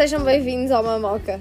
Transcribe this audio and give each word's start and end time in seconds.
Sejam 0.00 0.24
bem-vindos 0.24 0.70
ao 0.70 0.82
Mamoca. 0.82 1.38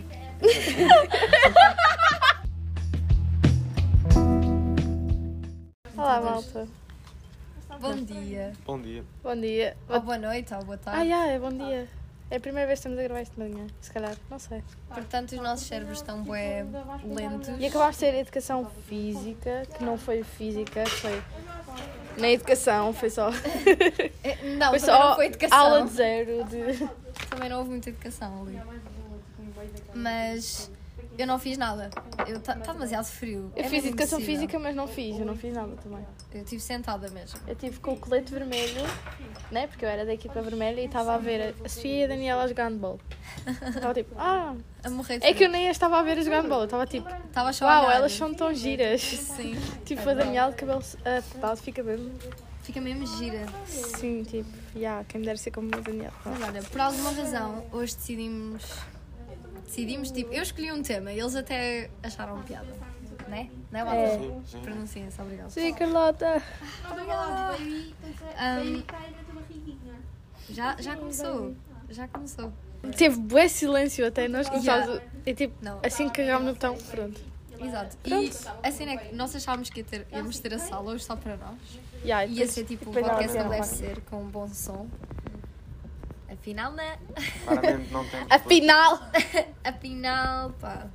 Olá, 5.96 6.20
malta. 6.20 6.68
Bom 7.80 7.96
dia. 8.04 8.52
Bom 8.66 8.82
dia. 8.82 9.06
Bom 9.24 9.36
dia. 9.38 9.78
Ou 9.88 10.02
boa 10.02 10.18
noite, 10.18 10.54
ou 10.54 10.62
boa 10.66 10.76
Ah, 10.86 10.92
tarde. 10.92 11.08
já, 11.08 11.28
é 11.28 11.40
bom 11.40 11.54
dia. 11.54 11.88
É 12.30 12.36
a 12.36 12.40
primeira 12.42 12.68
vez 12.68 12.80
que 12.80 12.88
estamos 12.88 13.00
a 13.00 13.04
gravar 13.04 13.22
isto 13.22 13.34
de 13.34 13.40
manhã, 13.50 13.66
se 13.80 13.92
calhar, 13.92 14.16
não 14.30 14.38
sei. 14.38 14.62
Portanto, 14.90 15.32
os 15.32 15.40
nossos 15.42 15.66
cérebros 15.66 16.00
estão 16.00 16.22
bué 16.22 16.66
lentos. 17.06 17.50
E 17.58 17.66
acabaste 17.66 18.06
de 18.06 18.12
ter 18.12 18.18
educação 18.20 18.70
física, 18.90 19.66
que 19.78 19.84
não 19.86 19.98
foi 19.98 20.22
física, 20.22 20.86
foi 20.86 21.24
na 22.18 22.30
educação, 22.30 22.92
foi 22.94 23.10
só, 23.10 23.30
É, 24.22 24.36
Não, 24.58 24.72
foi 24.72 24.80
só 24.80 25.10
não 25.12 25.16
foi 25.16 25.28
educação. 25.28 25.58
aula 25.58 25.86
de 25.86 25.92
zero. 25.94 26.44
De... 26.44 26.90
Também 27.30 27.50
não 27.50 27.58
houve 27.60 27.72
muita 27.72 27.90
educação 27.90 28.42
ali. 28.44 28.60
Mas 29.94 30.72
eu 31.18 31.28
não 31.28 31.38
fiz 31.40 31.58
nada. 31.58 31.90
Está 32.28 32.74
demasiado 32.74 33.06
frio. 33.06 33.52
Eu 33.56 33.62
É 33.62 33.64
fiz 33.64 33.72
mesmo 33.72 33.88
educação 33.90 34.20
impossível. 34.20 34.42
física, 34.48 34.60
mas 34.60 34.76
não 34.76 34.88
fiz, 34.88 35.20
eu 35.20 35.26
não 35.26 35.36
fiz 35.36 35.54
nada 35.54 35.76
também. 35.78 36.06
Eu 36.34 36.42
estive 36.44 36.62
sentada 36.62 37.10
mesmo. 37.10 37.40
Eu 37.48 37.56
tive 37.56 37.80
com 37.80 37.94
o 37.94 37.98
colete 37.98 38.32
vermelho, 38.32 38.82
né? 39.52 39.68
Porque 39.68 39.84
eu 39.84 39.90
era 39.90 40.06
da 40.06 40.14
equipa 40.14 40.42
vermelha 40.42 40.80
e 40.82 40.86
estava 40.88 41.16
a 41.16 41.18
ver 41.18 41.56
a 41.64 41.70
Sofia 41.70 42.02
e 42.02 42.04
a 42.04 42.08
Daniela 42.08 42.48
jogando 42.48 42.78
bola. 42.80 43.00
Estava 43.68 43.94
tipo, 43.94 44.16
ah, 44.18 44.56
A 44.84 44.90
morrer 44.90 45.20
é 45.22 45.34
que 45.34 45.44
eu 45.44 45.50
nem 45.50 45.68
as 45.70 45.76
estava 45.76 46.00
a 46.00 46.04
ver 46.04 46.18
a 46.20 46.22
jogando 46.22 46.48
bola, 46.48 46.66
estava 46.66 46.86
tipo, 46.86 47.10
Estava 47.10 47.52
só 47.52 47.68
a 47.68 47.82
uau, 47.82 47.92
elas 47.92 48.12
são 48.14 48.34
tão 48.34 48.54
giras. 48.54 49.02
Sim. 49.02 49.56
Tipo, 49.86 50.08
a 50.10 50.14
Daniela 50.14 50.52
de 50.52 50.58
cabelo 50.58 50.84
atado 51.36 51.58
fica 51.58 51.82
bem. 51.84 52.12
Fica 52.70 52.82
mesmo 52.82 53.08
gira. 53.18 53.48
Sim, 53.66 54.22
tipo, 54.22 54.48
yeah, 54.76 55.04
quem 55.06 55.22
me 55.22 55.26
dera 55.26 55.40
ser 55.40 55.50
como 55.50 55.74
a 55.74 55.80
Daniela. 55.80 56.14
Mas 56.24 56.40
olha, 56.44 56.62
por 56.62 56.80
alguma 56.80 57.12
razão, 57.12 57.66
hoje 57.72 57.96
decidimos. 57.96 58.64
Decidimos, 59.66 60.12
tipo, 60.12 60.32
eu 60.32 60.44
escolhi 60.44 60.72
um 60.72 60.84
tema 60.84 61.12
e 61.12 61.20
eles 61.20 61.36
até 61.36 61.90
acharam 62.04 62.44
piada. 62.44 62.68
Né? 63.28 63.50
Não 63.72 63.80
é, 63.80 63.84
Walter? 63.84 64.04
É. 64.04 64.20
Sim, 64.20 64.42
sim. 64.46 64.62
Pronuncia-se, 64.62 65.20
obrigado. 65.20 65.50
Sim, 65.50 65.74
Carlota. 65.74 66.44
Ahm, 68.38 68.84
já, 70.52 70.76
já 70.80 70.96
começou. 70.96 71.56
Já 71.90 72.08
começou. 72.08 72.54
Teve 72.96 73.18
bué 73.18 73.48
silêncio 73.48 74.06
até 74.06 74.28
nós 74.28 74.48
começámos. 74.48 74.86
Yeah. 74.90 75.06
E 75.26 75.34
tipo, 75.34 75.56
Não. 75.60 75.80
assim 75.84 76.08
que 76.08 76.18
carregámos 76.18 76.46
no 76.46 76.54
botão, 76.54 76.78
pronto. 76.92 77.29
Exato. 77.62 77.98
E 78.06 78.10
Pronto. 78.10 78.60
a 78.64 78.72
cena 78.72 78.92
é 78.94 78.98
que 78.98 79.16
nós 79.16 79.36
achávamos 79.36 79.70
que 79.70 79.80
ia 79.82 79.84
ter, 79.84 80.08
íamos 80.12 80.40
ter 80.40 80.54
a 80.54 80.60
sala 80.60 80.92
hoje 80.92 81.04
só 81.04 81.16
para 81.16 81.36
nós. 81.38 81.58
Yeah, 82.04 82.26
Ia 82.26 82.30
depois- 82.34 82.52
ser 82.52 82.64
tipo 82.66 82.90
ela 82.98 83.10
podcast 83.10 83.38
como 83.38 83.50
deve 83.50 83.64
ser, 83.66 84.02
com 84.02 84.22
um 84.22 84.30
bom 84.30 84.48
som. 84.50 84.88
Afinal, 86.32 86.72
não. 86.72 86.98
Claramente 87.46 87.92
não 87.92 88.08
temos. 88.08 88.28
Afinal! 88.32 89.00
Afinal, 89.64 90.52
pá. 90.60 90.88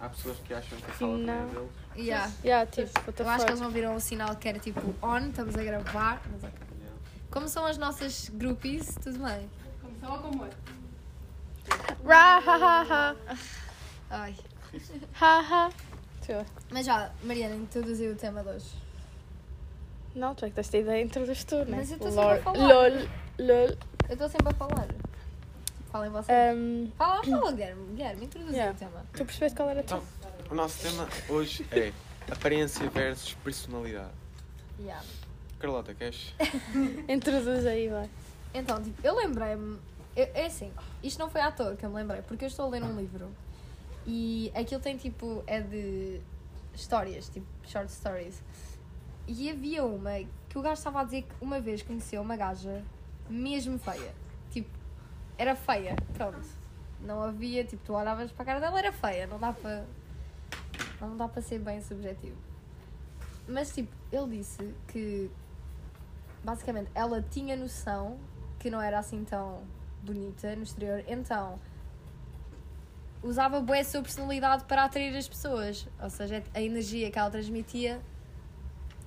Há 0.00 0.08
pessoas 0.08 0.38
que 0.38 0.54
acham 0.54 0.78
que 0.78 0.90
a 0.90 0.94
sala 0.94 1.18
também 1.18 1.34
é 1.34 1.46
deles. 1.46 1.70
Yeah. 1.96 2.30
Yeah, 2.44 2.70
tipo, 2.70 2.90
Eu 3.22 3.28
acho 3.28 3.44
que 3.44 3.50
eles 3.52 3.60
não 3.60 3.70
viram 3.70 3.94
o 3.94 4.00
sinal 4.00 4.34
que 4.36 4.48
era 4.48 4.58
tipo 4.58 4.94
on, 5.02 5.28
estamos 5.28 5.54
a 5.56 5.62
gravar. 5.62 6.20
Mas, 6.32 6.44
ok. 6.44 6.52
Yeah. 6.80 6.96
Como 7.30 7.48
são 7.48 7.64
as 7.66 7.78
nossas 7.78 8.28
groupies, 8.30 8.94
tudo 9.02 9.18
bem. 9.24 9.48
Ra, 12.04 12.38
ha, 12.38 12.56
ha, 12.56 12.82
ha. 12.90 13.36
Ai. 14.10 14.34
Ha, 15.20 15.40
ha. 15.40 15.70
Tchau. 16.22 16.44
Mas 16.70 16.86
já, 16.86 17.10
Mariana, 17.22 17.54
introduziu 17.56 18.12
o 18.12 18.14
tema 18.16 18.42
de 18.42 18.48
hoje. 18.50 18.70
Não, 20.14 20.34
tu 20.34 20.44
é 20.44 20.50
que 20.50 20.56
desta 20.56 20.78
ideia 20.78 21.02
introduz 21.02 21.44
tu, 21.44 21.56
né? 21.64 21.76
Mas 21.78 21.90
eu 21.90 21.96
estou 21.96 22.10
sempre 22.12 22.32
a 22.38 22.42
falar. 22.42 22.58
lol, 22.58 22.90
lol. 23.38 23.76
Eu 24.08 24.12
estou 24.12 24.28
sempre 24.28 24.48
a 24.48 24.54
falar. 24.54 24.88
Falem 25.90 26.10
vocês. 26.10 26.56
Um, 26.56 26.90
Fala, 26.96 27.22
fala, 27.24 27.52
Guilherme. 27.52 27.86
Guilherme, 27.94 28.24
introduziu 28.24 28.54
Yeah. 28.56 28.72
o 28.74 28.78
tema. 28.78 29.04
tu 29.12 29.24
percebeste 29.24 29.56
qual 29.56 29.68
era 29.70 29.82
tu? 29.82 29.94
Então, 29.94 30.02
o 30.50 30.54
nosso 30.54 30.82
tema 30.82 31.08
hoje 31.28 31.66
é 31.72 31.92
aparência 32.30 32.88
versus 32.90 33.34
personalidade. 33.44 34.10
Yeah. 34.80 35.04
Carlota, 35.58 35.94
queres? 35.94 36.34
Introduz 37.08 37.64
aí, 37.66 37.88
vai. 37.88 38.08
Então, 38.52 38.82
tipo, 38.82 39.06
eu 39.06 39.14
lembrei-me. 39.16 39.78
É 40.16 40.46
assim, 40.46 40.72
isto 41.02 41.18
não 41.18 41.28
foi 41.28 41.40
à 41.40 41.50
toa 41.50 41.74
que 41.74 41.84
eu 41.84 41.90
me 41.90 41.96
lembrei, 41.96 42.22
porque 42.22 42.44
eu 42.44 42.48
estou 42.48 42.66
a 42.66 42.68
ler 42.68 42.82
um 42.84 42.96
livro 42.96 43.28
e 44.06 44.52
aquilo 44.54 44.80
tem 44.80 44.96
tipo. 44.96 45.42
é 45.46 45.60
de 45.60 46.20
histórias, 46.74 47.28
tipo, 47.28 47.46
short 47.64 47.90
stories. 47.90 48.42
E 49.26 49.50
havia 49.50 49.84
uma 49.84 50.12
que 50.48 50.58
o 50.58 50.62
gajo 50.62 50.74
estava 50.74 51.00
a 51.00 51.04
dizer 51.04 51.22
que 51.22 51.34
uma 51.40 51.60
vez 51.60 51.82
conheceu 51.82 52.20
uma 52.20 52.36
gaja 52.36 52.84
mesmo 53.28 53.78
feia. 53.78 54.14
Tipo, 54.50 54.70
era 55.38 55.56
feia, 55.56 55.96
pronto. 56.12 56.46
Não 57.00 57.22
havia, 57.22 57.64
tipo, 57.64 57.82
tu 57.84 57.92
olhavas 57.92 58.30
para 58.32 58.42
a 58.42 58.46
cara 58.46 58.60
dela, 58.60 58.78
era 58.78 58.92
feia, 58.92 59.26
não 59.26 59.38
dá 59.38 59.52
para. 59.52 59.86
Não 61.00 61.16
dá 61.16 61.28
para 61.28 61.42
ser 61.42 61.58
bem 61.58 61.80
subjetivo. 61.80 62.36
Mas, 63.46 63.74
tipo, 63.74 63.92
ele 64.10 64.38
disse 64.38 64.74
que 64.88 65.30
basicamente 66.42 66.90
ela 66.94 67.22
tinha 67.22 67.56
noção 67.56 68.18
que 68.58 68.70
não 68.70 68.80
era 68.80 68.98
assim 68.98 69.24
tão 69.24 69.62
bonita 70.02 70.54
no 70.56 70.62
exterior, 70.62 71.02
então 71.06 71.58
usava 73.24 73.60
bué 73.60 73.80
a 73.80 73.84
sua 73.84 74.02
personalidade 74.02 74.64
para 74.64 74.84
atrair 74.84 75.16
as 75.16 75.26
pessoas. 75.26 75.88
Ou 76.00 76.10
seja, 76.10 76.44
a 76.54 76.60
energia 76.60 77.10
que 77.10 77.18
ela 77.18 77.30
transmitia 77.30 78.00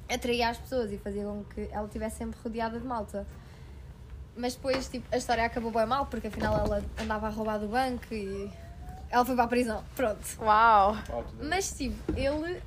atraía 0.10 0.50
as 0.50 0.58
pessoas 0.58 0.92
e 0.92 0.98
fazia 0.98 1.24
com 1.24 1.44
que 1.44 1.70
ela 1.72 1.86
estivesse 1.86 2.18
sempre 2.18 2.40
rodeada 2.44 2.80
de 2.80 2.86
malta. 2.86 3.26
Mas 4.36 4.56
depois, 4.56 4.88
tipo, 4.88 5.08
a 5.12 5.18
história 5.18 5.46
acabou 5.46 5.72
bem 5.72 5.86
mal, 5.86 6.06
porque 6.08 6.28
afinal 6.28 6.58
ela 6.58 6.84
andava 7.02 7.28
a 7.28 7.30
roubar 7.30 7.60
do 7.60 7.68
banco 7.68 8.14
e 8.14 8.52
ela 9.10 9.24
foi 9.24 9.36
para 9.36 9.46
a 9.46 9.48
prisão. 9.48 9.84
Pronto. 9.96 10.22
Uau! 10.42 10.96
Mas 11.42 11.76
tipo, 11.76 11.96
ele 12.16 12.62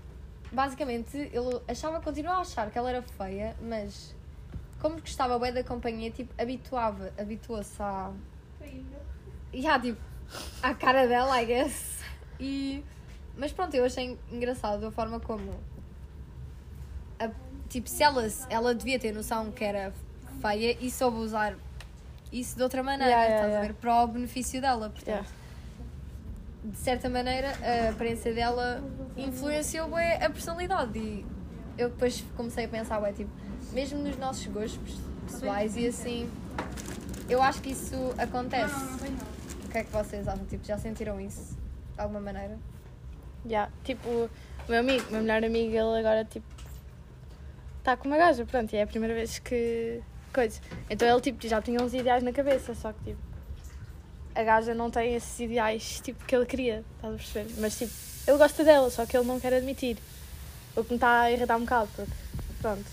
basicamente 0.52 1.16
ele 1.16 1.60
achava, 1.68 2.00
continuava 2.00 2.38
a 2.38 2.42
achar 2.42 2.70
que 2.70 2.78
ela 2.78 2.90
era 2.90 3.02
feia, 3.02 3.56
mas 3.62 4.14
como 4.80 5.00
gostava 5.00 5.38
bem 5.38 5.52
da 5.52 5.62
companhia, 5.62 6.10
tipo, 6.10 6.32
habituava, 6.40 7.12
habituou-se 7.18 7.80
à. 7.82 8.10
Yeah, 9.52 9.82
tipo, 9.82 10.00
à 10.62 10.74
cara 10.74 11.06
dela, 11.06 11.40
I 11.40 11.46
guess. 11.46 11.98
E. 12.38 12.84
Mas 13.36 13.52
pronto, 13.52 13.74
eu 13.74 13.84
achei 13.84 14.18
engraçado 14.30 14.86
a 14.86 14.90
forma 14.90 15.18
como. 15.20 15.54
a- 17.18 17.30
tipo, 17.68 17.88
se 17.88 18.02
ela, 18.02 18.26
ela 18.48 18.74
devia 18.74 18.98
ter 18.98 19.12
noção 19.12 19.50
que 19.52 19.64
era 19.64 19.92
feia 20.40 20.76
e 20.80 20.90
soube 20.90 21.18
usar 21.18 21.54
isso 22.32 22.56
de 22.56 22.62
outra 22.62 22.82
maneira, 22.82 23.10
Yeah, 23.10 23.24
yeah, 23.24 23.36
estás 23.36 23.52
a 23.52 23.54
yeah. 23.56 23.68
ver? 23.74 23.80
Para 23.80 24.04
o 24.04 24.06
benefício 24.08 24.60
dela. 24.60 24.90
Portanto, 24.90 25.26
de 26.64 26.76
certa 26.76 27.08
maneira, 27.08 27.52
a 27.62 27.90
aparência 27.90 28.32
dela 28.34 28.82
influenciou 29.16 29.88
bem 29.88 30.12
a 30.22 30.28
personalidade. 30.30 30.98
E 30.98 31.24
eu 31.78 31.88
depois 31.88 32.22
comecei 32.36 32.66
a 32.66 32.68
pensar, 32.68 33.00
ué, 33.00 33.12
tipo, 33.12 33.30
mesmo 33.72 33.98
nos 34.02 34.16
nossos 34.18 34.46
gostos 34.46 34.94
pessoais 35.26 35.76
e 35.76 35.86
assim, 35.86 36.30
eu 37.28 37.42
acho 37.42 37.60
que 37.62 37.70
isso 37.70 37.96
acontece. 38.18 38.74
O 39.70 39.72
que 39.72 39.78
é 39.78 39.84
que 39.84 39.92
vocês 39.92 40.26
acham? 40.26 40.44
Tipo, 40.46 40.66
já 40.66 40.76
sentiram 40.76 41.20
isso 41.20 41.56
de 41.94 42.00
alguma 42.00 42.18
maneira? 42.18 42.58
Yeah, 43.46 43.70
tipo, 43.84 44.08
o 44.08 44.28
meu 44.68 44.80
amigo, 44.80 45.06
o 45.08 45.12
meu 45.12 45.20
melhor 45.20 45.44
amigo, 45.44 45.70
ele 45.70 45.98
agora, 46.00 46.24
tipo, 46.24 46.44
está 47.78 47.96
com 47.96 48.08
uma 48.08 48.16
gaja, 48.18 48.44
pronto, 48.44 48.72
e 48.72 48.76
é 48.78 48.82
a 48.82 48.86
primeira 48.88 49.14
vez 49.14 49.38
que. 49.38 50.02
coisa. 50.34 50.60
Então 50.90 51.06
ele, 51.08 51.20
tipo, 51.20 51.46
já 51.46 51.62
tinha 51.62 51.80
uns 51.80 51.94
ideais 51.94 52.20
na 52.24 52.32
cabeça, 52.32 52.74
só 52.74 52.92
que, 52.92 53.04
tipo, 53.10 53.20
a 54.34 54.42
gaja 54.42 54.74
não 54.74 54.90
tem 54.90 55.14
esses 55.14 55.38
ideais, 55.38 56.00
tipo, 56.02 56.24
que 56.24 56.34
ele 56.34 56.46
queria, 56.46 56.84
estás 56.96 57.14
a 57.14 57.16
perceber? 57.16 57.54
Mas, 57.60 57.78
tipo, 57.78 57.92
ele 58.26 58.38
gosta 58.38 58.64
dela, 58.64 58.90
só 58.90 59.06
que 59.06 59.16
ele 59.16 59.26
não 59.28 59.38
quer 59.38 59.54
admitir. 59.54 59.98
O 60.74 60.82
que 60.82 60.90
me 60.90 60.96
está 60.96 61.20
a 61.20 61.30
irritar 61.30 61.56
um 61.56 61.60
bocado, 61.60 61.88
porque, 61.94 62.10
pronto. 62.60 62.84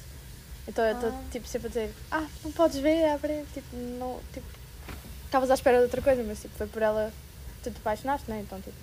Então 0.67 0.85
eu 0.85 0.93
estou, 0.93 1.09
Ah. 1.09 1.23
tipo, 1.31 1.47
sempre 1.47 1.66
a 1.66 1.69
dizer, 1.69 1.93
ah, 2.11 2.28
não 2.43 2.52
podes 2.52 2.78
ver, 2.78 3.03
abre, 3.09 3.43
tipo, 3.52 3.75
não, 3.75 4.19
tipo, 4.31 4.46
estavas 5.28 5.52
à 5.52 5.53
espera 5.53 5.78
de 5.78 5.84
outra 5.84 6.02
coisa, 6.02 6.24
mas, 6.24 6.41
tipo, 6.41 6.56
foi 6.58 6.68
por 6.68 6.82
ela 6.82 7.14
que 7.64 7.70
tu 7.70 7.74
te 7.74 7.78
apaixonaste, 7.78 8.29
né? 8.29 8.40
Então, 8.41 8.59
tipo, 8.62 8.76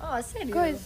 Oh, 0.00 0.22
sério? 0.22 0.52
coisa. 0.52 0.78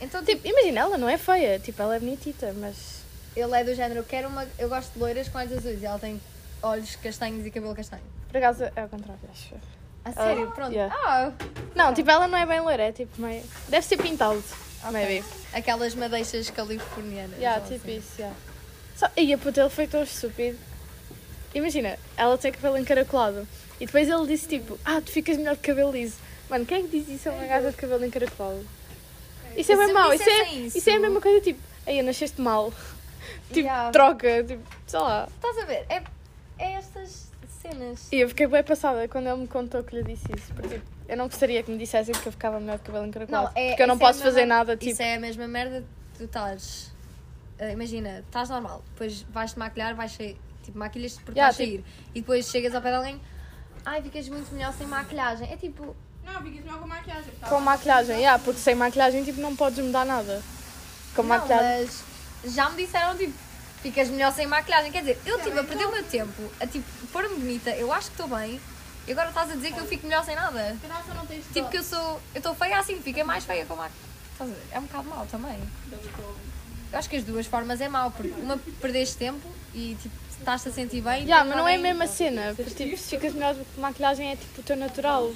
Então, 0.00 0.24
tipo, 0.24 0.46
imagina, 0.46 0.80
ela 0.80 0.96
não 0.98 1.08
é 1.08 1.18
feia, 1.18 1.58
tipo, 1.58 1.80
ela 1.82 1.96
é 1.96 2.00
bonitita, 2.00 2.52
mas. 2.58 3.02
ele 3.36 3.54
é 3.54 3.64
do 3.64 3.74
género, 3.74 4.00
eu 4.00 4.04
quero 4.04 4.28
uma. 4.28 4.46
Eu 4.58 4.68
gosto 4.68 4.92
de 4.92 4.98
loiras 4.98 5.28
com 5.28 5.38
olhos 5.38 5.52
azuis 5.52 5.82
e 5.82 5.86
ela 5.86 5.98
tem 5.98 6.20
olhos 6.62 6.96
castanhos 6.96 7.44
e 7.46 7.50
cabelo 7.50 7.74
castanho. 7.74 8.02
Por 8.28 8.36
acaso 8.38 8.64
é 8.64 8.80
ao 8.80 8.88
contrário, 8.88 9.20
acho. 9.32 9.54
A 10.04 10.12
sério? 10.12 10.50
Pronto. 10.52 10.72
yeah. 10.72 10.94
Ah, 11.04 11.32
Não, 11.74 11.92
tipo, 11.92 12.10
ela 12.10 12.26
não 12.26 12.38
é 12.38 12.46
bem 12.46 12.60
loira, 12.60 12.84
é 12.84 12.92
tipo 12.92 13.20
meio. 13.20 13.42
Deve 13.68 13.84
ser 13.84 13.98
pintado, 13.98 14.42
ok. 14.82 14.92
maybe. 14.92 15.24
Aquelas 15.52 15.94
madeixas 15.94 16.48
californianas. 16.48 17.36
Yeah, 17.36 17.60
tipo 17.66 17.86
assim. 17.86 17.98
isso, 17.98 18.12
yeah. 18.18 18.36
Só... 18.96 19.10
E 19.16 19.34
a 19.34 19.38
puta, 19.38 19.60
ele 19.60 19.68
foi 19.70 19.86
tão 19.86 20.02
estúpido. 20.02 20.56
Imagina, 21.54 21.98
ela 22.16 22.38
tem 22.38 22.52
cabelo 22.52 22.78
encaracolado. 22.78 23.46
E 23.80 23.86
depois 23.86 24.08
ele 24.08 24.26
disse 24.26 24.46
tipo, 24.46 24.78
ah, 24.84 25.00
tu 25.00 25.10
ficas 25.10 25.36
melhor 25.36 25.56
de 25.56 25.62
cabelo 25.62 25.90
liso. 25.92 26.16
Mano, 26.50 26.66
quem 26.66 26.78
é 26.78 26.82
que 26.82 26.88
diz 27.00 27.08
isso 27.08 27.28
a 27.28 27.32
uma 27.32 27.46
gaja 27.46 27.70
de 27.70 27.76
cabelo 27.76 28.04
encaracolado? 28.04 28.66
Isso 29.56 29.72
é 29.72 29.76
bem 29.76 29.92
mau, 29.92 30.12
isso 30.12 30.22
é, 30.22 30.26
dissessem 30.26 30.66
isso 30.66 30.90
é 30.90 30.92
a 30.92 30.94
isso? 30.96 31.02
mesma 31.02 31.20
coisa 31.20 31.40
tipo, 31.40 31.60
aí 31.86 32.02
nasceste 32.02 32.40
mal. 32.40 32.72
Tipo, 33.48 33.60
Yeah. 33.66 33.90
troca, 33.90 34.44
tipo, 34.44 34.62
sei 34.86 35.00
lá. 35.00 35.28
Estás 35.34 35.58
a 35.58 35.64
ver? 35.64 35.84
É, 35.88 36.02
é 36.58 36.72
estas 36.74 37.30
cenas. 37.60 38.06
E 38.12 38.20
eu 38.20 38.28
fiquei 38.28 38.46
bem 38.46 38.62
passada 38.62 39.06
quando 39.08 39.26
ele 39.26 39.38
me 39.38 39.48
contou 39.48 39.82
que 39.82 39.96
lhe 39.96 40.02
disse 40.04 40.24
isso. 40.36 40.52
Porque 40.54 40.68
tipo, 40.76 40.86
eu 41.08 41.16
não 41.16 41.26
gostaria 41.26 41.60
que 41.62 41.70
me 41.70 41.76
dissessem 41.76 42.14
que 42.14 42.26
eu 42.26 42.30
ficava 42.32 42.60
melhor 42.60 42.78
de 42.78 42.84
cabelo 42.84 43.06
encaracolado. 43.06 43.50
é- 43.56 43.68
porque 43.70 43.82
eu 43.82 43.86
não 43.88 43.96
isso 43.96 44.04
é 44.04 44.06
posso 44.06 44.22
fazer 44.22 44.40
mesma- 44.42 44.54
nada 44.54 44.76
tipo. 44.76 44.92
Isso 44.92 45.02
é 45.02 45.14
a 45.16 45.20
mesma 45.20 45.48
merda 45.48 45.80
de 45.80 45.86
tu 46.16 46.24
estás. 46.24 46.92
ah, 47.58 47.70
imagina, 47.72 48.20
estás 48.20 48.48
normal, 48.48 48.84
depois 48.92 49.22
vais-te 49.30 49.58
maquilhar, 49.58 49.94
vais 49.96 50.12
sair. 50.12 50.36
Tipo, 50.62 50.78
maquilhas-te 50.78 51.22
porque 51.24 51.38
Yeah, 51.40 51.52
vais 51.56 51.68
sair. 51.68 51.84
E 52.14 52.20
depois 52.20 52.46
chegas 52.48 52.72
ao 52.74 52.80
pé 52.80 52.90
de 52.90 52.96
alguém, 52.96 53.20
ai, 53.84 54.02
ficas 54.02 54.28
muito 54.28 54.52
melhor 54.54 54.72
sem 54.74 54.86
maquilhagem. 54.86 55.50
É 55.52 55.56
tipo, 55.56 55.94
Não, 56.24 56.42
ficas 56.42 56.64
melhor 56.64 56.78
com 56.80 56.86
maquiagem. 56.86 57.24
porque 57.32 57.46
Com 57.54 57.60
maquilhagem, 57.60 58.16
yeah, 58.18 58.42
porque 58.42 58.60
sem 58.60 58.74
maquilhagem 58.74 59.24
tipo, 59.24 59.40
não 59.40 59.54
podes 59.56 59.84
mudar 59.84 60.04
nada. 60.04 60.42
Com 61.14 61.22
não, 61.22 61.28
maquilhagem. 61.30 61.86
mas 62.42 62.54
já 62.54 62.70
me 62.70 62.84
disseram, 62.84 63.16
tipo, 63.16 63.32
ficas 63.82 64.08
melhor 64.08 64.32
sem 64.32 64.46
maquilhagem. 64.46 64.92
Quer 64.92 65.00
dizer, 65.00 65.20
eu 65.26 65.36
estive 65.38 65.58
a 65.58 65.64
perder 65.64 65.86
o 65.86 65.92
meu 65.92 66.04
tempo 66.04 66.50
a 66.60 66.66
tipo, 66.66 66.86
pôr-me 67.12 67.34
bonita, 67.36 67.70
eu 67.70 67.92
acho 67.92 68.10
que 68.10 68.20
estou 68.22 68.28
bem, 68.38 68.60
e 69.06 69.12
agora 69.12 69.28
estás 69.30 69.50
a 69.50 69.54
dizer 69.54 69.72
que 69.72 69.80
eu 69.80 69.86
fico 69.86 70.06
melhor 70.06 70.24
sem 70.24 70.36
nada. 70.36 70.76
Só 71.06 71.14
não 71.14 71.26
tens 71.26 71.44
Tipo, 71.52 71.68
que 71.68 71.78
eu 71.78 71.82
sou. 71.82 72.20
Eu 72.34 72.38
estou 72.38 72.54
feia 72.54 72.78
assim, 72.78 73.00
fiquei 73.00 73.24
mais 73.24 73.44
feia 73.44 73.64
com 73.66 73.74
maquilhagem. 73.74 74.10
Estás 74.32 74.50
a 74.50 74.54
ver? 74.54 74.62
É 74.72 74.78
um 74.78 74.82
bocado 74.82 75.08
mau 75.08 75.26
também. 75.26 75.58
Eu 76.92 76.98
acho 76.98 77.08
que 77.08 77.16
as 77.16 77.24
duas 77.24 77.46
formas 77.46 77.80
é 77.80 77.88
mau, 77.88 78.10
porque 78.10 78.32
uma 78.40 78.58
perdeste 78.80 79.16
tempo 79.16 79.48
e 79.74 79.96
tipo, 80.00 80.14
estás-te 80.40 80.68
a 80.68 80.72
sentir 80.72 81.00
bem. 81.02 81.22
Yeah, 81.24 81.44
mas 81.44 81.56
não 81.56 81.68
é 81.68 81.72
a 81.72 81.76
alguém- 81.76 81.92
mesma 81.92 82.06
cena. 82.06 82.52
Porque 82.56 82.70
tipo, 82.74 82.96
se 82.96 83.08
ficas 83.10 83.32
melhor 83.34 83.54
com 83.54 83.80
maquilhagem 83.80 84.32
é 84.32 84.36
tipo 84.36 84.60
o 84.60 84.64
teu 84.64 84.76
natural. 84.76 85.30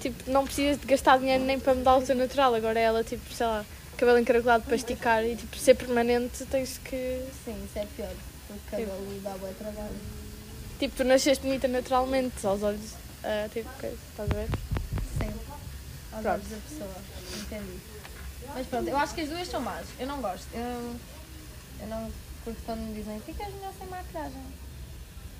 Tipo, 0.00 0.30
não 0.30 0.44
precisas 0.44 0.78
de 0.78 0.86
gastar 0.86 1.18
dinheiro 1.18 1.44
nem 1.44 1.58
para 1.58 1.74
mudar 1.74 1.96
o 1.96 2.02
teu 2.02 2.14
natural. 2.14 2.54
Agora 2.54 2.78
ela, 2.78 3.02
tipo, 3.02 3.32
sei 3.32 3.46
lá, 3.46 3.64
cabelo 3.96 4.18
encaracolado 4.18 4.64
para 4.64 4.76
esticar 4.76 5.24
e 5.24 5.34
tipo, 5.36 5.56
ser 5.56 5.74
permanente 5.74 6.44
tens 6.46 6.78
que. 6.78 7.22
Sim, 7.44 7.56
isso 7.64 7.78
é 7.78 7.86
pior, 7.96 8.12
porque 8.46 8.70
cabelo 8.70 9.20
dá 9.22 9.30
bom 9.30 9.52
trabalho. 9.54 9.96
Tipo, 10.78 10.96
tu 10.96 11.04
nasceste 11.04 11.42
bonita 11.44 11.66
naturalmente, 11.68 12.46
aos 12.46 12.62
olhos. 12.62 12.92
ah, 13.22 13.48
tipo, 13.52 13.68
estás 13.86 14.30
a 14.30 14.34
ver? 14.34 14.48
Sim. 15.18 15.32
Aos 16.12 16.22
Pronto. 16.22 16.28
olhos 16.28 16.48
da 16.48 16.56
pessoa. 16.68 16.94
Entendi. 17.40 17.78
Mas 18.54 18.66
pronto, 18.66 18.88
eu 18.88 18.96
acho 18.98 19.14
que 19.14 19.20
as 19.22 19.28
duas 19.30 19.48
são 19.48 19.60
más. 19.60 19.86
Eu 19.98 20.06
não 20.06 20.20
gosto. 20.20 20.46
Eu, 20.52 20.94
eu 21.80 21.86
não 21.88 22.10
curto 22.44 22.60
quando 22.66 22.80
me 22.80 22.94
dizem 22.94 23.20
ficas 23.20 23.52
melhor 23.54 23.72
sem 23.78 23.88
maquilhagem. 23.88 24.42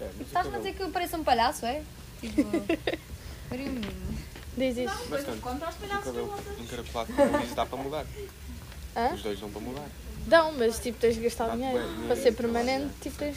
É, 0.00 0.04
mas 0.04 0.10
Tipo, 0.12 0.22
estás-me 0.24 0.54
a 0.54 0.58
dizer 0.58 0.74
que 0.74 0.82
eu 0.82 0.90
pareço 0.90 1.16
um 1.16 1.24
palhaço, 1.24 1.66
é? 1.66 1.82
Tipo. 2.20 2.42
You 3.52 3.70
mean? 3.70 3.82
Diz 4.56 4.76
isso. 4.78 4.94
Não, 4.94 5.06
Bastante. 5.08 5.40
contra 5.40 5.68
os 5.68 5.74
palhaços 5.76 6.04
cabelo 6.06 6.26
revoltas. 6.30 6.58
encaracolado 6.60 7.12
com 7.12 7.40
isso 7.44 7.54
dá 7.54 7.66
para 7.66 7.78
mudar. 7.78 8.06
Hã? 8.96 9.14
Os 9.14 9.22
dois 9.22 9.38
dão 9.40 9.50
para 9.50 9.60
mudar. 9.60 9.88
Dão, 10.26 10.52
mas 10.52 10.78
tipo, 10.80 10.98
tens 10.98 11.14
de 11.16 11.20
gastar 11.20 11.50
Ah, 11.50 11.54
dinheiro. 11.54 11.78
bem, 11.78 12.06
Para 12.06 12.16
ser 12.16 12.28
é? 12.28 12.32
permanente, 12.32 12.94
tipo, 13.00 13.16
tens 13.18 13.36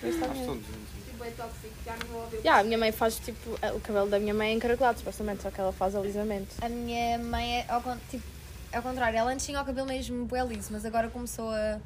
de 0.00 0.10
gastar 0.10 0.28
dinheiro. 0.28 0.52
são 0.52 0.56
200. 0.56 0.74
Tipo, 1.06 1.24
é 1.24 1.30
tóxico, 1.32 1.74
já 1.84 1.96
não 1.96 2.06
vou 2.12 2.20
ouvir. 2.22 2.36
Yeah, 2.38 2.60
a 2.60 2.64
minha 2.64 2.78
mãe 2.78 2.92
faz 2.92 3.16
tipo. 3.16 3.50
O 3.74 3.80
cabelo 3.80 4.08
da 4.08 4.18
minha 4.18 4.32
mãe 4.34 4.50
é 4.50 4.54
encaracolado, 4.54 4.98
supostamente, 4.98 5.42
só 5.42 5.50
que 5.50 5.60
ela 5.60 5.72
faz 5.72 5.94
alisamento. 5.96 6.54
A 6.62 6.68
minha 6.68 7.18
mãe 7.18 7.58
é 7.60 7.66
ao, 7.68 7.82
tipo, 8.10 8.24
ao 8.72 8.82
contrário, 8.82 9.18
ela 9.18 9.32
antes 9.32 9.44
tinha 9.44 9.60
o 9.60 9.64
cabelo 9.64 9.88
mesmo 9.88 10.24
bué 10.26 10.42
liso, 10.44 10.68
mas 10.70 10.84
agora 10.86 11.08
começou 11.10 11.50
a 11.50 11.78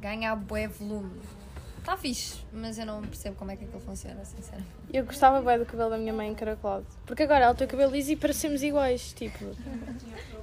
ganhar 0.00 0.34
bué 0.36 0.68
volume. 0.68 1.20
Está 1.78 1.96
fixe, 1.96 2.38
mas 2.52 2.78
eu 2.78 2.84
não 2.84 3.00
percebo 3.00 3.36
como 3.36 3.50
é 3.50 3.56
que 3.56 3.64
aquilo 3.64 3.80
funciona, 3.80 4.22
sinceramente. 4.24 4.68
Eu 4.92 5.04
gostava 5.06 5.40
bem 5.40 5.58
do 5.58 5.64
cabelo 5.64 5.90
da 5.90 5.96
minha 5.98 6.12
mãe 6.12 6.30
encaracolado. 6.30 6.84
Porque 7.06 7.22
agora 7.22 7.46
ela 7.46 7.54
tem 7.54 7.66
o 7.66 7.70
cabelo 7.70 7.92
liso 7.92 8.12
e 8.12 8.16
parecemos 8.16 8.62
iguais. 8.62 9.12
Tipo, 9.14 9.44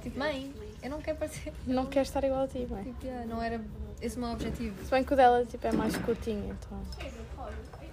Tipo, 0.02 0.18
mãe, 0.18 0.52
eu 0.82 0.90
não 0.90 1.00
quero 1.00 1.18
parecer. 1.18 1.52
não 1.66 1.86
quero 1.86 2.04
estar 2.04 2.24
igual 2.24 2.42
a 2.44 2.48
ti, 2.48 2.66
mãe. 2.68 2.82
Tipo, 2.84 3.06
yeah, 3.06 3.26
não 3.26 3.40
era 3.40 3.60
esse 4.00 4.16
o 4.16 4.20
meu 4.20 4.30
objetivo. 4.30 4.84
Se 4.84 4.90
bem 4.90 5.04
que 5.04 5.12
o 5.12 5.16
dela 5.16 5.44
tipo, 5.46 5.64
é 5.66 5.72
mais 5.72 5.96
curtinho, 5.98 6.50
então. 6.60 6.82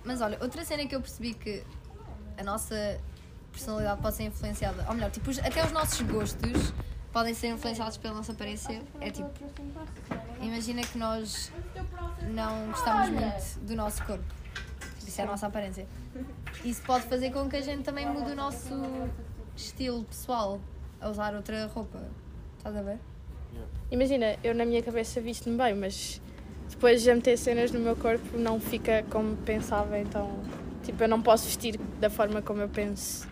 Mas 0.04 0.20
olha, 0.22 0.38
outra 0.42 0.66
cena 0.66 0.86
que 0.88 0.96
eu 0.96 1.02
percebi 1.02 1.34
que 1.36 1.64
a 2.38 2.44
nossa 2.44 3.00
personalidade 3.52 4.02
pode 4.02 4.16
ser 4.16 4.24
influenciada, 4.24 4.84
ou 4.88 4.96
melhor, 4.96 5.12
tipo, 5.12 5.30
até 5.30 5.64
os 5.64 5.72
nossos 5.72 6.02
gostos 6.02 6.74
podem 7.14 7.34
ser 7.36 7.50
influenciados 7.50 7.96
pela 7.98 8.16
nossa 8.16 8.32
aparência. 8.32 8.82
É 9.00 9.12
tipo, 9.12 9.30
imagina 10.42 10.82
que 10.82 10.98
nós 10.98 11.52
não 12.34 12.68
gostamos 12.68 13.10
muito 13.10 13.60
do 13.62 13.76
nosso 13.76 14.04
corpo. 14.04 14.26
Isso 15.08 15.22
é 15.22 15.24
a 15.24 15.28
nossa 15.28 15.46
aparência. 15.46 15.86
Isso 16.66 16.82
pode 16.82 17.06
fazer 17.06 17.32
com 17.32 17.48
que 17.48 17.56
a 17.56 17.62
gente 17.62 17.84
também 17.84 18.06
mude 18.08 18.32
o 18.32 18.36
nosso 18.36 18.74
estilo 19.56 20.04
pessoal 20.06 20.60
a 21.00 21.10
usar 21.10 21.36
outra 21.36 21.68
roupa. 21.68 22.02
Estás 22.58 22.76
a 22.76 22.82
ver? 22.82 22.98
Imagina, 23.92 24.38
eu 24.44 24.56
na 24.56 24.66
minha 24.66 24.82
cabeça 24.82 25.22
visto-me 25.22 25.56
bem, 25.56 25.76
mas 25.76 26.20
depois 26.68 27.04
de 27.04 27.14
meter 27.14 27.38
cenas 27.38 27.72
no 27.72 27.80
meu 27.80 27.96
corpo 27.96 28.38
não 28.38 28.60
fica 28.60 29.06
como 29.12 29.38
pensava, 29.38 30.00
então. 30.00 30.42
Tipo, 30.82 31.04
eu 31.04 31.08
não 31.08 31.22
posso 31.22 31.46
vestir 31.46 31.78
da 32.00 32.10
forma 32.10 32.42
como 32.42 32.62
eu 32.62 32.70
penso 32.70 33.28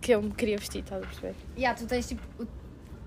que 0.00 0.12
eu 0.12 0.22
me 0.22 0.32
queria 0.32 0.56
vestir, 0.56 0.80
estás 0.80 1.02
a 1.02 1.06
perceber? 1.06 1.34
Yeah, 1.56 1.78
tu 1.78 1.86
tens 1.86 2.08
tipo. 2.08 2.22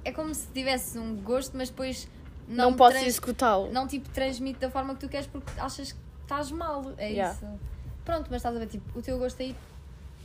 É 0.08 0.12
como 0.14 0.34
se 0.34 0.48
tivesse 0.54 0.98
um 0.98 1.16
gosto, 1.22 1.58
mas 1.58 1.70
depois 1.70 2.08
Não, 2.48 2.72
não, 2.72 2.78
posso 2.78 2.98
executá-lo. 2.98 3.72
não 3.74 3.86
tipo 3.88 4.08
transmite 4.10 4.60
da 4.60 4.70
forma 4.70 4.94
que 4.94 5.02
tu 5.02 5.10
queres 5.10 5.28
porque 5.28 5.52
achas 5.60 5.92
que 5.92 6.00
estás 6.24 6.50
mal. 6.50 6.94
É 6.98 7.10
Yeah. 7.12 7.34
isso. 7.36 7.60
Pronto, 8.06 8.28
mas 8.30 8.38
estás 8.38 8.56
a 8.56 8.60
ver, 8.60 8.68
tipo, 8.68 8.98
o 8.98 9.02
teu 9.02 9.18
gosto 9.20 9.42
aí 9.42 9.54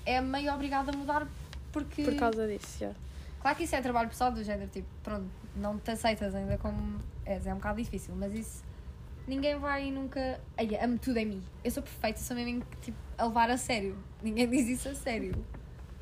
é 0.07 0.21
meio 0.21 0.55
obrigado 0.55 0.91
a 0.91 0.93
mudar 0.93 1.27
porque. 1.73 2.05
Por 2.05 2.15
causa 2.15 2.47
disso, 2.47 2.79
já. 2.79 2.93
Claro 3.41 3.57
que 3.57 3.65
isso 3.65 3.75
é 3.75 3.81
trabalho 3.83 4.09
pessoal 4.09 4.31
do 4.31 4.45
género, 4.45 4.71
tipo, 4.71 4.87
pronto, 5.03 5.27
não 5.57 5.77
te 5.79 5.91
aceitas 5.91 6.33
ainda 6.33 6.57
como 6.59 7.01
és, 7.27 7.45
é 7.45 7.53
um 7.53 7.57
bocado 7.57 7.83
difícil, 7.83 8.15
mas 8.17 8.33
isso 8.33 8.63
ninguém 9.27 9.59
vai 9.59 9.91
nunca. 9.91 10.39
Ai, 10.57 10.77
amo 10.81 10.97
tudo 10.99 11.17
em 11.17 11.27
mim. 11.27 11.43
Eu 11.65 11.73
sou 11.73 11.83
perfeita, 11.83 12.21
sou 12.21 12.37
mesmo 12.37 12.63
tipo, 12.83 12.97
a 13.19 13.25
levar 13.27 13.51
a 13.51 13.57
sério. 13.57 13.97
Ninguém 14.23 14.49
diz 14.49 14.69
isso 14.69 14.89
a 14.91 14.95
sério. 14.95 15.35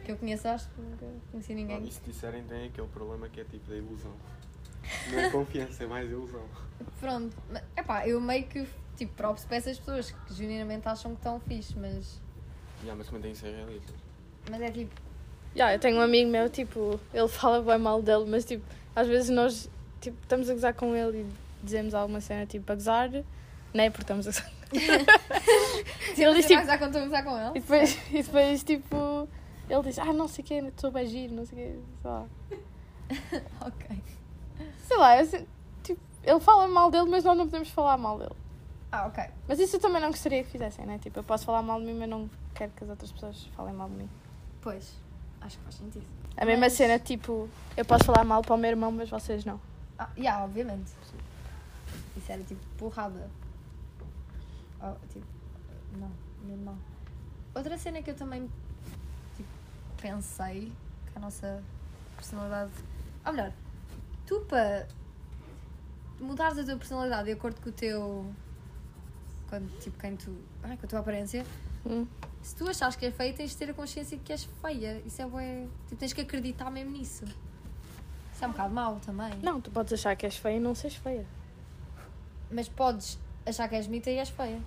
Que 0.05 0.13
eu 0.13 0.17
conheço, 0.17 0.49
acho 0.49 0.69
que 0.71 0.81
nunca 0.81 1.07
conheci 1.31 1.55
ninguém. 1.55 1.77
Ah, 1.77 1.81
E 1.81 1.91
se 1.91 2.01
disserem, 2.03 2.43
tem 2.45 2.67
aquele 2.67 2.89
problema 2.89 3.29
que 3.29 3.41
é 3.41 3.45
tipo 3.45 3.69
da 3.69 3.77
ilusão. 3.77 4.13
Não 5.13 5.19
é 5.21 5.31
confiança, 5.31 5.85
é 5.85 5.87
mais 5.87 6.11
ilusão. 6.11 6.43
Pronto, 6.99 7.37
mas, 7.51 7.63
epá, 7.77 8.07
eu 8.09 8.21
meio 8.21 8.45
que 8.47 8.67
tipo, 8.97 9.13
próprio 9.15 9.47
para 9.47 9.57
essas 9.59 9.79
pessoas 9.79 10.11
que 10.11 10.35
genuinamente 10.35 10.89
acham 10.89 11.13
que 11.13 11.19
estão 11.19 11.39
fixe, 11.41 11.79
mas, 11.79 12.21
Já, 12.85 12.95
mas 12.95 13.09
que 13.09 13.35
ser 13.35 13.55
realistas. 13.55 13.95
mas 14.51 14.61
é 14.63 14.71
tipo, 14.71 14.95
Já, 15.55 15.73
eu 15.75 15.79
tenho 15.79 15.99
um 15.99 16.01
amigo 16.01 16.31
meu, 16.31 16.49
tipo, 16.49 16.99
ele 17.13 17.29
fala 17.29 17.63
bem 17.63 17.79
mal 17.79 18.03
dele, 18.03 18.25
mas 18.27 18.45
tipo, 18.45 18.65
às 18.97 19.07
vezes 19.07 19.29
nós 19.31 19.71
tipo, 20.01 20.17
estamos 20.23 20.49
a 20.49 20.55
gozar 20.55 20.75
com 20.75 20.97
ele 20.97 21.19
e 21.21 21.27
dizemos 21.65 21.93
alguma 21.95 22.21
cena 22.23 22.47
tipo 22.47 22.71
a 22.73 22.75
gozar, 22.75 23.11
né? 23.75 23.91
Porque 23.91 24.03
estamos 24.03 24.27
a 24.27 24.31
gozar. 24.31 24.51
ele 26.17 26.35
diz 26.35 26.47
tipo. 26.47 26.79
com, 26.79 26.87
estou 26.87 27.01
a 27.03 27.05
gozar 27.05 27.25
com 27.25 27.37
E 27.39 27.43
ele? 27.45 27.53
depois, 27.61 27.99
e 28.11 28.23
depois 28.23 28.65
tipo, 28.65 29.29
ele 29.71 29.83
diz, 29.83 29.99
ah, 29.99 30.13
não 30.13 30.27
sei 30.29 30.45
o 30.45 30.47
quê, 30.47 30.55
estou 30.55 30.91
bem 30.91 31.07
giro, 31.07 31.35
não 31.35 31.47
sei 31.47 31.59
o 31.59 31.73
quê, 31.73 31.81
sei 32.03 32.11
lá. 32.11 32.27
Ok. 33.67 34.03
Sei 34.83 34.97
lá, 34.97 35.19
assim, 35.19 35.47
tipo, 35.83 36.01
ele 36.23 36.41
fala 36.41 36.69
mal 36.69 36.91
dele, 36.91 37.09
mas 37.09 37.25
nós 37.25 37.37
não 37.37 37.45
podemos 37.47 37.69
falar 37.71 37.97
mal 37.97 38.19
dele. 38.19 38.35
Ah, 38.93 39.07
ok. 39.07 39.25
Mas 39.49 39.59
isso 39.61 39.77
eu 39.77 39.81
também 39.81 40.01
não 40.01 40.11
gostaria 40.11 40.43
que 40.45 40.51
fizessem, 40.51 40.85
né? 40.87 40.99
Tipo, 40.99 41.19
eu 41.21 41.25
posso 41.25 41.45
falar 41.45 41.63
mal 41.63 41.79
de 41.81 41.87
mim, 41.87 41.95
mas 41.99 42.09
não 42.09 42.29
quero 42.55 42.73
que 42.73 42.85
as 42.85 42.91
outras 42.91 43.11
pessoas 43.13 43.45
falem 43.57 43.73
mal 43.75 43.89
de 43.89 43.95
mim. 43.97 44.11
Pois, 44.61 44.95
acho 45.41 45.57
que 45.59 45.63
faz 45.65 45.77
sentido. 45.77 46.07
A 46.37 46.45
mesma 46.45 46.67
Mas- 46.67 46.73
cena, 46.75 46.99
tipo, 46.99 47.49
eu 47.77 47.85
posso 47.85 48.05
falar 48.05 48.25
mal 48.25 48.43
para 48.43 48.55
o 48.55 48.59
meu 48.59 48.71
irmão, 48.71 48.91
mas 48.93 49.09
vocês 49.11 49.45
não. 49.45 49.61
Ah, 49.99 50.09
yeah, 50.17 50.45
obviamente. 50.45 50.93
Isso 52.17 52.31
era 52.33 52.43
tipo 52.43 52.61
porrada. 52.79 53.31
Oh, 54.83 54.95
tipo, 55.13 55.27
não, 55.97 56.11
mesmo 56.45 56.65
não. 56.65 56.79
Outra 57.55 57.77
cena 57.79 58.03
que 58.03 58.11
eu 58.11 58.15
também 58.17 58.49
pensei 60.01 60.73
que 61.11 61.19
a 61.19 61.21
nossa 61.21 61.63
personalidade. 62.17 62.73
Ou 63.25 63.33
melhor, 63.33 63.53
tu 64.27 64.41
para 64.41 64.87
mudares 66.19 66.59
a 66.59 66.65
tua 66.65 66.77
personalidade 66.77 67.25
de 67.25 67.33
acordo 67.33 67.61
com 67.61 67.69
o 67.69 67.73
teu. 67.73 68.35
Quando, 69.49 69.69
tipo, 69.81 69.99
quem 69.99 70.17
tu. 70.17 70.37
Ai, 70.63 70.77
com 70.77 70.87
a 70.87 70.89
tua 70.89 71.01
aparência. 71.01 71.45
Hum. 71.85 72.07
Se 72.43 72.55
tu 72.55 72.69
achas 72.69 72.97
que 72.97 73.07
é 73.07 73.11
feia, 73.11 73.33
tens 73.35 73.51
de 73.51 73.57
ter 73.57 73.71
a 73.71 73.75
consciência 73.75 74.17
de 74.17 74.23
que 74.23 74.33
és 74.33 74.45
feia. 74.45 75.03
Isso 75.05 75.21
é 75.21 75.27
bué. 75.27 75.67
Tipo, 75.89 75.97
tens 75.99 76.13
que 76.13 76.21
acreditar 76.21 76.71
mesmo 76.71 76.93
nisso. 76.93 77.25
Isso 78.33 78.45
é 78.45 78.47
um 78.47 78.53
bocado 78.53 78.73
mau 78.73 79.01
também. 79.01 79.33
Não, 79.43 79.61
tu 79.61 79.71
podes 79.71 79.93
achar 79.93 80.17
que 80.17 80.25
és 80.25 80.37
feia 80.37 80.57
e 80.57 80.61
não 80.61 80.75
seres 80.75 80.97
feia. 80.97 81.27
Mas 82.51 82.69
podes 82.69 83.19
achar 83.45 83.69
que 83.69 83.75
és 83.75 83.87
bonita 83.87 84.11
e 84.11 84.19
és 84.19 84.29
feia. 84.29 84.61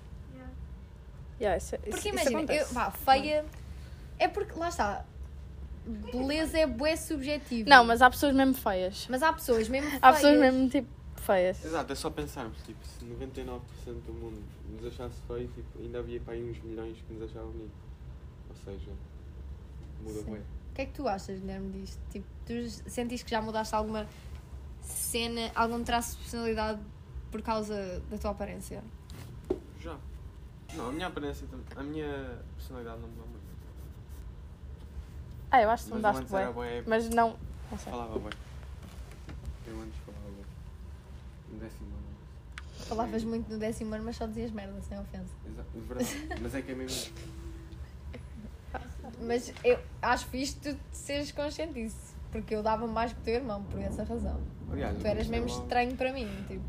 Yeah, 1.40 1.56
isso, 1.56 1.74
isso, 1.74 1.84
Porque 1.90 2.08
isso 2.08 2.08
imagina, 2.08 2.32
eu, 2.32 2.38
acontece. 2.38 2.74
vá, 2.74 2.90
feia. 2.92 3.44
É 4.18 4.28
porque, 4.28 4.56
lá 4.56 4.68
está. 4.68 5.04
Beleza 5.86 6.58
é 6.58 6.66
bué 6.66 6.96
subjetivo. 6.96 7.68
Não, 7.68 7.84
mas 7.84 8.00
há 8.00 8.08
pessoas 8.08 8.34
mesmo 8.34 8.54
feias. 8.54 9.06
Mas 9.10 9.22
há 9.22 9.32
pessoas 9.32 9.68
mesmo 9.68 9.88
feias. 9.90 10.02
Há 10.02 10.12
pessoas 10.12 10.38
mesmo, 10.38 10.68
tipo, 10.68 10.88
feias. 11.16 11.64
Exato, 11.64 11.92
é 11.92 11.96
só 11.96 12.10
pensarmos, 12.10 12.62
tipo, 12.62 12.84
se 12.86 13.04
99% 13.04 13.60
do 14.06 14.12
mundo 14.12 14.42
nos 14.70 14.86
achasse 14.86 15.20
feio, 15.26 15.48
tipo, 15.48 15.78
ainda 15.78 15.98
havia 15.98 16.20
para 16.20 16.34
aí 16.34 16.50
uns 16.50 16.58
milhões 16.62 16.96
que 17.06 17.12
nos 17.12 17.30
achavam 17.30 17.50
bonito. 17.50 17.74
Ou 18.48 18.56
seja, 18.56 18.90
muda 20.02 20.20
Sim. 20.20 20.32
bem. 20.32 20.40
O 20.40 20.74
que 20.74 20.82
é 20.82 20.86
que 20.86 20.92
tu 20.92 21.06
achas, 21.06 21.38
Guilherme, 21.38 21.70
disto? 21.80 22.00
Tipo, 22.10 22.26
tu 22.46 22.68
sentiste 22.90 23.24
que 23.24 23.30
já 23.30 23.40
mudaste 23.40 23.74
alguma 23.74 24.06
cena, 24.80 25.50
algum 25.54 25.82
traço 25.84 26.16
de 26.16 26.22
personalidade 26.22 26.80
por 27.30 27.42
causa 27.42 28.02
da 28.10 28.18
tua 28.18 28.30
aparência? 28.30 28.82
Já. 29.80 29.98
Não, 30.74 30.88
a 30.88 30.92
minha 30.92 31.06
aparência, 31.06 31.46
a 31.76 31.82
minha 31.82 32.42
personalidade 32.56 33.00
não 33.00 33.08
mudou 33.08 33.26
muito. 33.26 33.33
Ah, 35.54 35.62
eu 35.62 35.70
acho 35.70 35.84
que 35.84 35.90
Mas 35.90 36.04
eu 36.04 36.12
mudaste 36.12 36.32
bem. 36.32 36.52
bué, 36.52 36.82
Mas 36.84 37.08
não. 37.10 37.36
Não 37.70 37.78
sei. 37.78 37.92
falava 37.92 38.18
bué. 38.18 38.30
Eu 39.68 39.80
antes 39.80 39.94
falava 40.04 40.24
bué. 40.36 40.44
No 41.52 41.58
décimo 41.60 41.86
ano. 41.86 42.84
Falavas 42.88 43.24
muito 43.24 43.52
no 43.52 43.58
décimo 43.58 43.94
ano, 43.94 44.04
mas 44.04 44.16
só 44.16 44.26
dizias 44.26 44.50
merda, 44.50 44.74
sem 44.82 44.98
ofensa. 44.98 45.30
Exato, 45.46 45.68
verdade. 45.88 46.28
Mas 46.42 46.54
é 46.56 46.62
que 46.62 46.72
é 46.72 46.74
mesmo. 46.74 47.12
Mas 49.22 49.52
eu 49.62 49.78
acho 50.02 50.26
fixe 50.26 50.56
tu 50.56 50.76
seres 50.92 51.30
consciente 51.30 51.74
disso. 51.74 52.14
Porque 52.32 52.52
eu 52.54 52.62
dava 52.64 52.86
mais 52.88 53.12
que 53.12 53.20
o 53.20 53.22
teu 53.22 53.34
irmão, 53.34 53.62
por 53.62 53.80
essa 53.80 54.02
razão. 54.02 54.40
Aliás, 54.72 54.98
Tu 54.98 55.06
eras 55.06 55.28
mesmo 55.28 55.46
estranho 55.46 55.94
para 55.94 56.12
mim, 56.12 56.28
tipo. 56.48 56.64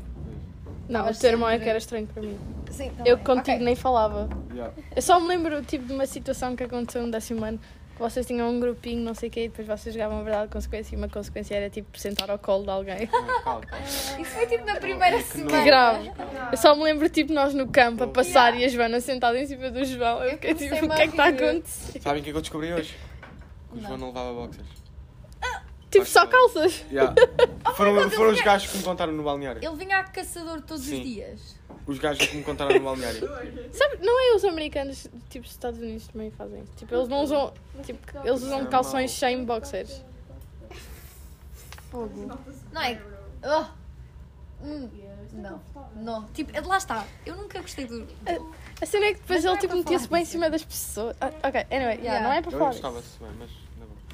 Não, 0.88 1.10
o 1.10 1.14
teu 1.14 1.30
irmão 1.30 1.48
é 1.48 1.58
que 1.58 1.68
era 1.68 1.78
estranho 1.78 2.06
para 2.06 2.22
mim. 2.22 2.38
Sim, 2.70 2.92
Eu 3.04 3.16
bem. 3.16 3.24
contigo 3.26 3.56
Ok. 3.56 3.64
nem 3.64 3.74
falava. 3.74 4.28
Yeah. 4.52 4.72
Eu 4.94 5.02
só 5.02 5.18
me 5.18 5.26
lembro 5.26 5.60
tipo, 5.64 5.84
de 5.86 5.92
uma 5.92 6.06
situação 6.06 6.54
que 6.54 6.62
aconteceu 6.62 7.02
no 7.04 7.10
décimo 7.10 7.44
ano. 7.44 7.58
Vocês 7.98 8.26
tinham 8.26 8.50
um 8.50 8.60
grupinho, 8.60 9.00
não 9.02 9.14
sei 9.14 9.28
o 9.30 9.32
quê, 9.32 9.44
e 9.44 9.48
depois 9.48 9.66
vocês 9.66 9.94
jogavam 9.94 10.20
a 10.20 10.22
verdade 10.22 10.50
consequência 10.52 10.94
e 10.94 10.98
uma 10.98 11.08
consequência 11.08 11.54
era 11.54 11.70
tipo 11.70 11.98
sentar 11.98 12.30
ao 12.30 12.38
colo 12.38 12.64
de 12.64 12.70
alguém. 12.70 13.06
Calma. 13.42 13.62
Isso 13.86 14.30
foi 14.32 14.46
tipo 14.46 14.66
na 14.66 14.76
primeira 14.76 15.22
semana. 15.22 15.58
Que 15.58 15.64
grave. 15.64 16.12
Eu 16.52 16.58
só 16.58 16.74
me 16.74 16.82
lembro 16.84 17.08
tipo 17.08 17.32
nós 17.32 17.54
no 17.54 17.68
campo 17.68 18.04
a 18.04 18.08
passar 18.08 18.36
Yeah. 18.54 18.58
e 18.60 18.64
a 18.64 18.68
Joana 18.68 19.00
sentada 19.00 19.40
em 19.40 19.46
cima 19.46 19.70
do 19.70 19.84
João. 19.84 20.22
Eu 20.22 20.32
fiquei 20.32 20.54
tipo, 20.54 20.84
o 20.84 20.88
que 20.88 21.02
é 21.02 21.06
que 21.06 21.10
está 21.10 21.24
a 21.24 21.28
acontecer? 21.28 22.00
Sabem 22.02 22.20
o 22.20 22.24
que 22.24 22.30
é 22.30 22.32
que 22.32 22.36
eu 22.38 22.42
descobri 22.42 22.72
hoje? 22.72 22.94
Que 23.70 23.78
o 23.78 23.80
Não. 23.80 23.88
João 23.88 23.98
não 23.98 24.06
levava 24.08 24.32
boxers. 24.34 24.86
Tipo, 25.90 26.02
Acho 26.02 26.12
só 26.12 26.26
calças. 26.26 26.84
Yeah. 26.90 27.14
foram 27.76 27.94
God, 27.94 28.10
foram 28.12 28.30
eu 28.30 28.34
os 28.34 28.40
gajos 28.42 28.70
que 28.70 28.78
me 28.78 28.82
contaram 28.84 29.12
no 29.12 29.22
balneário. 29.22 29.64
Ele 29.64 29.76
vinha 29.76 29.98
a 29.98 30.04
caçador 30.04 30.60
todos 30.60 30.84
Sim. 30.84 30.98
os 30.98 31.04
dias. 31.06 31.56
Os 31.86 31.98
gajos 31.98 32.26
que 32.26 32.36
me 32.36 32.42
contaram 32.42 32.74
no 32.74 32.80
balneário. 32.84 33.20
Sabe, 33.72 33.98
não 34.04 34.20
é 34.20 34.34
os 34.36 34.44
americanos, 34.44 35.06
tipo, 35.30 35.44
os 35.46 35.52
Estados 35.52 35.78
Unidos 35.78 36.08
também 36.08 36.30
fazem. 36.32 36.64
Tipo, 36.76 36.94
eles 36.94 37.08
não 37.08 37.22
usam. 37.22 37.52
Tipo, 37.84 38.18
eles 38.26 38.40
usam 38.42 38.50
Normal. 38.50 38.70
calções 38.70 39.10
sem 39.12 39.44
boxers. 39.44 40.02
Fogo. 41.90 42.38
Não 42.72 42.82
é? 42.82 43.00
Oh. 43.44 43.64
Hum, 44.64 44.88
não. 45.32 45.60
Não. 45.96 46.24
Tipo, 46.28 46.50
lá 46.68 46.78
está. 46.78 47.06
Eu 47.24 47.36
nunca 47.36 47.60
gostei 47.60 47.86
do. 47.86 48.06
A 48.80 48.86
cena 48.86 49.06
é 49.06 49.14
que 49.14 49.20
depois 49.20 49.44
ele 49.44 49.54
é 49.54 49.58
tipo 49.58 49.76
metia-se 49.76 50.08
bem 50.08 50.22
em 50.22 50.24
cima 50.24 50.50
das 50.50 50.64
pessoas. 50.64 51.16
Ah, 51.20 51.26
ok, 51.44 51.60
anyway, 51.70 51.96
yeah, 51.98 52.02
Yeah. 52.02 52.28
não 52.28 52.32
é 52.34 52.42
para 52.42 52.52
Eu 52.52 52.58
falar. 52.58 52.70
disso. 52.70 52.82
gostava-se 52.82 53.18
bem, 53.20 53.30
mas. 53.38 53.50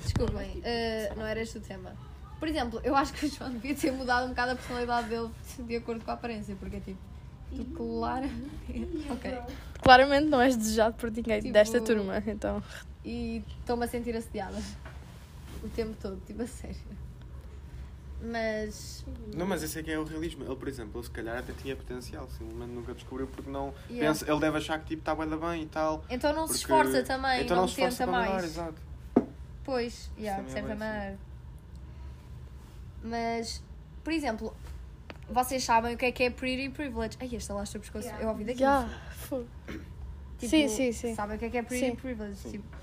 Desculpem, 0.02 0.50
uh, 0.58 1.16
não 1.18 1.24
era 1.26 1.40
este 1.40 1.58
o 1.58 1.60
tema. 1.60 1.92
Por 2.40 2.48
exemplo, 2.48 2.80
eu 2.82 2.94
acho 2.96 3.12
que 3.12 3.26
o 3.26 3.30
João 3.30 3.50
devia 3.52 3.74
ter 3.74 3.92
mudado 3.92 4.26
um 4.26 4.30
bocado 4.30 4.52
a 4.52 4.54
personalidade 4.56 5.08
dele 5.08 5.30
de 5.60 5.76
acordo 5.76 6.04
com 6.04 6.10
a 6.10 6.14
aparência, 6.14 6.56
porque 6.58 6.76
é 6.76 6.80
tipo, 6.80 6.98
tu 7.56 7.64
claro. 7.74 8.28
ok. 9.10 9.38
Claramente 9.82 10.26
não 10.28 10.40
és 10.40 10.56
desejado 10.56 10.94
por 10.96 11.10
ninguém 11.10 11.40
Tipo- 11.40 11.52
desta 11.52 11.80
turma, 11.80 12.22
então. 12.26 12.62
E 13.04 13.42
estou-me 13.60 13.84
a 13.84 13.88
sentir 13.88 14.14
assediada 14.16 14.56
o 15.62 15.68
tempo 15.68 15.96
todo, 16.00 16.20
tipo 16.26 16.42
a 16.42 16.46
sério. 16.46 16.76
Mas. 18.24 19.04
Não, 19.34 19.44
mas 19.46 19.64
esse 19.64 19.80
é 19.80 19.82
que 19.82 19.90
é 19.90 19.98
o 19.98 20.04
realismo. 20.04 20.44
Ele, 20.44 20.54
por 20.54 20.68
exemplo, 20.68 21.00
ele 21.00 21.04
se 21.04 21.10
calhar 21.10 21.36
até 21.38 21.52
tinha 21.54 21.74
potencial, 21.74 22.28
simplesmente 22.30 22.70
nunca 22.70 22.94
descobriu 22.94 23.26
porque 23.26 23.50
não. 23.50 23.74
Yeah. 23.90 24.12
Pensa, 24.12 24.30
ele 24.30 24.38
deve 24.40 24.58
achar 24.58 24.78
que 24.78 24.86
tipo 24.86 25.00
está 25.00 25.12
bem 25.14 25.28
da 25.28 25.36
bem 25.36 25.62
e 25.64 25.66
tal. 25.66 26.04
Então 26.08 26.32
não 26.32 26.46
se 26.46 26.60
porque- 26.60 26.72
esforça 26.72 27.02
também, 27.02 27.42
Então 27.42 27.56
não, 27.56 27.62
não 27.62 27.68
se 27.68 27.74
esforça 27.80 28.06
tenta 28.06 28.12
mais. 28.12 28.44
exato. 28.44 28.80
Pois, 29.64 30.10
yeah, 30.16 30.40
de 30.42 30.50
é 30.50 30.52
certa 30.52 30.74
maneira. 30.76 31.18
Mas, 33.02 33.62
por 34.04 34.12
exemplo, 34.12 34.54
vocês 35.32 35.64
sabem 35.64 35.94
o 35.94 35.98
que 35.98 36.06
é 36.06 36.12
que 36.12 36.24
é 36.24 36.30
pretty 36.30 36.68
privilege? 36.68 37.16
Ai, 37.20 37.30
este 37.32 37.50
alastro 37.50 37.80
do 37.80 37.82
pescoço, 37.82 38.08
eu 38.20 38.28
ouvi 38.28 38.44
daqui. 38.44 38.60
Já, 38.60 38.88
fogo. 39.12 39.48
Tipo, 39.66 40.50
Sim, 40.50 40.68
sim, 40.68 40.92
sim. 40.92 41.14
Sabem 41.14 41.36
o 41.36 41.38
que 41.38 41.44
é 41.44 41.50
que 41.50 41.58
é 41.58 41.62
pretty 41.62 41.86
Sim. 41.86 41.94
privilege? 41.94 42.36
Sim. 42.36 42.50
Tipo, 42.50 42.76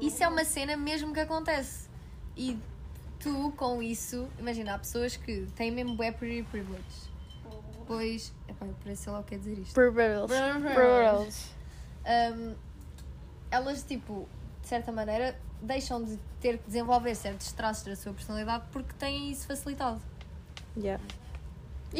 isso 0.00 0.22
é 0.22 0.28
uma 0.28 0.44
cena 0.44 0.76
mesmo 0.76 1.12
que 1.12 1.20
acontece. 1.20 1.88
E 2.36 2.58
tu, 3.18 3.52
com 3.56 3.82
isso, 3.82 4.28
imagina, 4.38 4.74
há 4.74 4.78
pessoas 4.78 5.16
que 5.16 5.46
têm 5.56 5.70
mesmo 5.70 5.96
bué 5.96 6.12
pretty 6.12 6.44
privilege. 6.44 7.10
Pois, 7.86 8.32
epá, 8.48 8.66
eu 8.66 8.76
parece 8.82 9.02
sei 9.02 9.12
lá 9.12 9.20
o 9.20 9.24
que 9.24 9.34
é 9.34 9.38
dizer 9.38 9.58
isto. 9.58 9.74
Privilege. 9.74 10.32
Privilege. 10.74 11.46
Um, 12.06 12.54
elas, 13.50 13.82
tipo, 13.82 14.28
de 14.62 14.68
certa 14.68 14.92
maneira, 14.92 15.38
deixam 15.60 16.02
de 16.02 16.16
ter 16.40 16.58
que 16.58 16.66
desenvolver 16.66 17.14
certos 17.14 17.52
traços 17.52 17.84
da 17.84 17.96
sua 17.96 18.12
personalidade 18.12 18.64
porque 18.72 18.92
têm 18.94 19.30
isso 19.30 19.46
facilitado. 19.46 20.00
Yeah. 20.76 21.02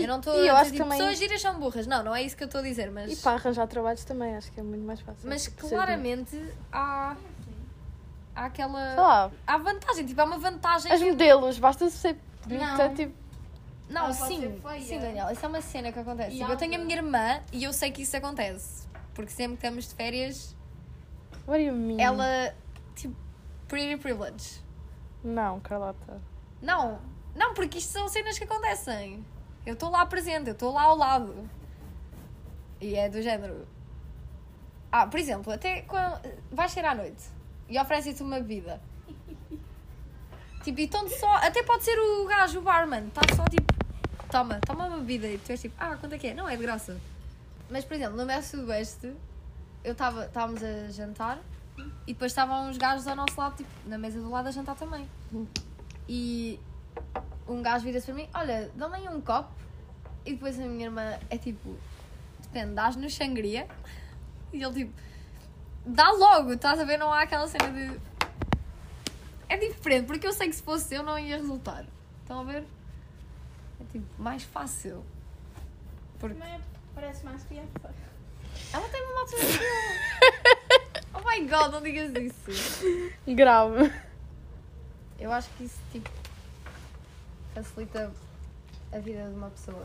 Eu 0.00 0.08
não 0.08 0.18
estou 0.18 0.34
e 0.42 0.46
eu 0.48 0.54
a 0.56 0.60
acho 0.60 0.70
dizer, 0.70 0.76
que 0.76 0.76
tipo, 0.76 0.84
também. 0.84 0.98
pessoas 0.98 1.18
giras 1.18 1.40
são 1.42 1.58
burras. 1.60 1.86
Não, 1.86 2.02
não 2.02 2.14
é 2.14 2.22
isso 2.22 2.36
que 2.36 2.42
eu 2.42 2.46
estou 2.46 2.60
a 2.60 2.64
dizer, 2.64 2.90
mas... 2.90 3.12
E 3.12 3.16
para 3.16 3.32
arranjar 3.32 3.66
trabalhos 3.66 4.04
também, 4.04 4.34
acho 4.36 4.50
que 4.52 4.60
é 4.60 4.62
muito 4.62 4.84
mais 4.84 5.00
fácil. 5.00 5.28
Mas 5.28 5.44
Tipo, 5.44 5.68
claramente 5.68 6.36
há. 6.72 7.16
Há 8.34 8.42
Sei 8.44 8.46
aquela. 8.46 8.94
lá, 8.94 9.30
Há 9.46 9.58
vantagem, 9.58 10.06
tipo, 10.06 10.20
há 10.20 10.24
uma 10.24 10.38
vantagem. 10.38 10.90
as 10.90 11.00
que- 11.00 11.10
modelos, 11.10 11.58
basta 11.58 11.90
ser 11.90 12.16
Não. 12.46 12.94
tipo. 12.94 13.14
Não, 13.90 14.06
Ela 14.06 14.14
pode 14.14 14.34
sim, 14.34 14.40
ser 14.40 14.60
feia. 14.62 14.80
sim, 14.80 14.98
Daniel, 14.98 15.30
isso 15.30 15.44
é 15.44 15.48
uma 15.48 15.60
cena 15.60 15.92
que 15.92 15.98
acontece. 15.98 16.34
E 16.36 16.38
Tipo, 16.38 16.50
eu 16.52 16.56
tenho 16.56 16.74
a 16.76 16.78
minha 16.78 16.96
irmã 16.96 17.40
e 17.52 17.64
eu 17.64 17.72
sei 17.74 17.90
que 17.90 18.00
isso 18.02 18.16
acontece. 18.16 18.88
Porque 19.12 19.30
sempre 19.30 19.58
que 19.58 19.66
estamos 19.66 19.86
de 19.86 19.94
férias, 19.94 20.56
What 21.46 21.62
do 21.62 21.68
you 21.68 21.74
mean? 21.74 22.00
ela. 22.00 22.54
Tipo, 22.94 23.14
pretty 23.68 23.96
privilege. 23.98 24.60
Não, 25.22 25.60
Carlota. 25.60 26.22
Não, 26.62 27.00
não, 27.34 27.52
porque 27.52 27.76
isto 27.78 27.92
são 27.92 28.08
cenas 28.08 28.38
que 28.38 28.44
acontecem. 28.44 29.22
Eu 29.64 29.74
estou 29.74 29.90
lá 29.90 30.04
presente, 30.06 30.48
eu 30.48 30.52
estou 30.52 30.72
lá 30.72 30.82
ao 30.82 30.96
lado. 30.96 31.48
E 32.80 32.94
é 32.96 33.08
do 33.08 33.22
género. 33.22 33.66
Ah, 34.90 35.06
por 35.06 35.18
exemplo, 35.18 35.52
até 35.52 35.82
quando 35.82 36.20
vais 36.50 36.72
sair 36.72 36.84
à 36.84 36.94
noite 36.94 37.24
e 37.68 37.78
oferecem-te 37.78 38.22
uma 38.22 38.40
bebida. 38.40 38.80
Tipo, 40.62 40.80
e 40.80 40.84
estão 40.84 41.08
só. 41.08 41.34
Até 41.36 41.62
pode 41.62 41.84
ser 41.84 41.98
o 41.98 42.26
gajo, 42.26 42.58
o 42.58 42.62
barman, 42.62 43.08
está 43.08 43.22
só 43.34 43.44
tipo. 43.44 43.72
Toma, 44.30 44.60
toma 44.66 44.86
uma 44.86 44.98
bebida 44.98 45.26
e 45.26 45.38
tu 45.38 45.50
és 45.50 45.60
tipo, 45.60 45.74
ah, 45.78 45.96
quanto 45.96 46.14
é 46.14 46.18
que 46.18 46.28
é? 46.28 46.34
Não, 46.34 46.48
é 46.48 46.56
de 46.56 46.62
graça. 46.62 46.98
Mas, 47.70 47.84
por 47.84 47.94
exemplo, 47.94 48.16
no 48.16 48.24
Mestre 48.24 48.60
Sudoeste, 48.60 49.12
eu 49.84 49.92
estava. 49.92 50.26
Estávamos 50.26 50.62
a 50.62 50.88
jantar 50.90 51.38
e 52.06 52.12
depois 52.12 52.32
estavam 52.32 52.68
uns 52.68 52.76
gajos 52.76 53.06
ao 53.06 53.16
nosso 53.16 53.38
lado, 53.38 53.56
tipo, 53.56 53.70
na 53.86 53.98
mesa 53.98 54.20
do 54.20 54.30
lado 54.30 54.48
a 54.48 54.50
jantar 54.50 54.76
também. 54.76 55.08
E 56.08 56.60
um 57.52 57.62
gajo 57.62 57.84
vira-se 57.84 58.06
para 58.06 58.14
mim, 58.14 58.28
olha, 58.34 58.70
dá-me 58.74 58.96
aí 58.96 59.08
um 59.08 59.20
copo. 59.20 59.52
E 60.24 60.32
depois 60.32 60.58
a 60.58 60.64
minha 60.64 60.86
irmã 60.86 61.18
é 61.28 61.36
tipo, 61.36 61.76
depende, 62.40 62.74
dás 62.74 62.96
no 62.96 63.10
sangria. 63.10 63.66
E 64.52 64.62
ele 64.62 64.72
tipo, 64.72 64.92
dá 65.84 66.10
logo, 66.12 66.52
estás 66.52 66.78
a 66.78 66.84
ver? 66.84 66.96
Não 66.96 67.12
há 67.12 67.22
aquela 67.22 67.46
cena 67.48 67.68
de. 67.68 68.00
É 69.48 69.56
diferente, 69.56 70.06
porque 70.06 70.26
eu 70.26 70.32
sei 70.32 70.48
que 70.48 70.54
se 70.54 70.62
fosse 70.62 70.94
eu 70.94 71.02
não 71.02 71.18
ia 71.18 71.36
resultar. 71.36 71.84
Estão 72.22 72.40
a 72.40 72.44
ver? 72.44 72.64
É 73.80 73.84
tipo, 73.92 74.22
mais 74.22 74.42
fácil. 74.44 75.04
Porque 76.18 76.38
Também 76.38 76.60
parece 76.94 77.24
mais 77.24 77.42
criança. 77.44 77.94
ela 78.72 78.88
tem 78.88 79.02
uma 79.02 79.22
eu. 79.22 81.02
Oh 81.14 81.28
my 81.28 81.46
god, 81.46 81.72
não 81.72 81.82
digas 81.82 82.10
isso. 82.14 83.20
Grave. 83.26 83.92
Eu 85.18 85.30
acho 85.30 85.48
que 85.50 85.64
isso 85.64 85.78
tipo 85.92 86.08
facilita 87.54 88.12
a 88.92 88.98
vida 88.98 89.28
de 89.28 89.34
uma 89.34 89.50
pessoa 89.50 89.84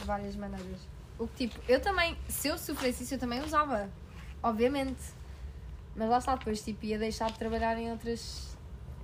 de 0.00 0.04
várias 0.04 0.36
maneiras. 0.36 0.80
O 1.18 1.28
que 1.28 1.48
tipo, 1.48 1.60
eu 1.70 1.80
também, 1.80 2.16
se 2.28 2.48
eu 2.48 2.58
sofresse 2.58 3.04
isso, 3.04 3.14
eu 3.14 3.18
também 3.18 3.42
usava, 3.42 3.88
obviamente. 4.42 5.02
Mas 5.94 6.08
lá 6.08 6.18
está, 6.18 6.34
depois 6.34 6.62
tipo, 6.62 6.84
ia 6.84 6.98
deixar 6.98 7.30
de 7.30 7.38
trabalhar 7.38 7.78
em 7.78 7.90
outras 7.92 8.56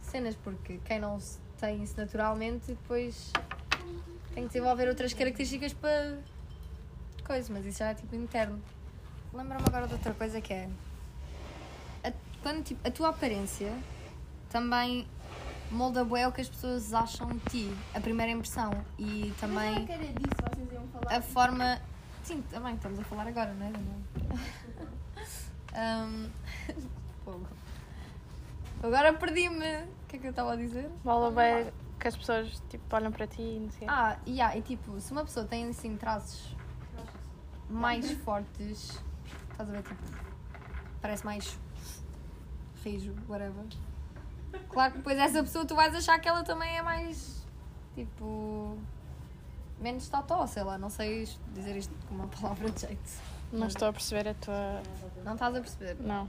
cenas, 0.02 0.34
porque 0.36 0.80
quem 0.84 0.98
não 0.98 1.18
tem 1.58 1.82
isso 1.82 1.94
naturalmente, 1.96 2.68
depois 2.68 3.32
tem 4.34 4.44
que 4.44 4.48
desenvolver 4.48 4.88
outras 4.88 5.12
características 5.12 5.72
para 5.72 6.18
coisa, 7.24 7.52
mas 7.52 7.64
isso 7.64 7.78
já 7.78 7.90
é 7.90 7.94
tipo 7.94 8.14
interno. 8.16 8.60
Lembra-me 9.32 9.64
agora 9.66 9.86
de 9.86 9.94
outra 9.94 10.12
coisa 10.14 10.40
que 10.40 10.52
é 10.52 10.68
a, 12.02 12.12
quando, 12.42 12.64
tipo, 12.64 12.86
a 12.86 12.90
tua 12.90 13.10
aparência 13.10 13.72
também 14.48 15.06
molda 15.70 16.04
bué 16.04 16.26
o 16.26 16.32
que 16.32 16.40
as 16.40 16.48
pessoas 16.48 16.92
acham 16.92 17.28
de 17.28 17.38
ti, 17.50 17.76
a 17.94 18.00
primeira 18.00 18.32
impressão 18.32 18.70
e 18.98 19.04
Mas 19.04 19.28
não 19.28 19.34
também 19.36 19.86
que 19.86 19.92
era 19.92 20.04
disso 20.04 20.36
vocês 20.52 20.72
iam 20.72 20.86
falar. 20.88 21.16
a 21.16 21.22
forma. 21.22 21.80
Sim, 22.24 22.42
também 22.50 22.74
estamos 22.74 22.98
a 22.98 23.04
falar 23.04 23.26
agora, 23.26 23.54
não 23.54 23.66
é? 23.66 23.70
Fogo. 27.24 27.46
Agora 28.82 29.12
perdi-me. 29.12 29.84
O 29.84 30.08
que 30.08 30.16
é 30.16 30.18
que 30.18 30.26
eu 30.26 30.30
estava 30.30 30.52
a 30.52 30.56
dizer? 30.56 30.90
Vale 31.04 31.34
bem 31.34 31.72
que 32.00 32.08
as 32.08 32.16
pessoas 32.16 32.62
tipo, 32.68 32.96
olham 32.96 33.12
para 33.12 33.26
ti 33.26 33.42
e 33.42 33.60
não 33.60 33.70
sei. 33.70 33.86
Ah, 33.88 34.16
yeah, 34.26 34.56
e 34.56 34.62
tipo, 34.62 34.98
se 35.00 35.12
uma 35.12 35.22
pessoa 35.22 35.46
tem 35.46 35.68
assim 35.68 35.96
traços 35.96 36.56
mais 37.68 38.10
fortes, 38.22 38.98
estás 39.52 39.68
a 39.68 39.72
ver? 39.72 39.82
Tipo, 39.82 40.02
parece 41.00 41.24
mais 41.24 41.58
rijo, 42.82 43.14
whatever. 43.28 43.64
Claro 44.68 44.92
que 44.92 44.98
depois 44.98 45.18
essa 45.18 45.42
pessoa 45.42 45.64
tu 45.64 45.74
vais 45.74 45.94
achar 45.94 46.18
que 46.18 46.28
ela 46.28 46.42
também 46.42 46.76
é 46.76 46.82
mais 46.82 47.44
tipo 47.94 48.78
menos 49.80 50.08
totó, 50.08 50.46
sei 50.46 50.62
lá, 50.62 50.78
não 50.78 50.90
sei 50.90 51.28
dizer 51.54 51.76
isto 51.76 51.94
com 52.06 52.14
uma 52.14 52.28
palavra 52.28 52.70
de 52.70 52.80
jeito. 52.80 53.10
Não 53.52 53.66
estou 53.66 53.88
a 53.88 53.92
perceber 53.92 54.28
a 54.28 54.34
tua. 54.34 54.82
Não 55.24 55.34
estás 55.34 55.56
a 55.56 55.60
perceber? 55.60 55.96
Não. 56.00 56.28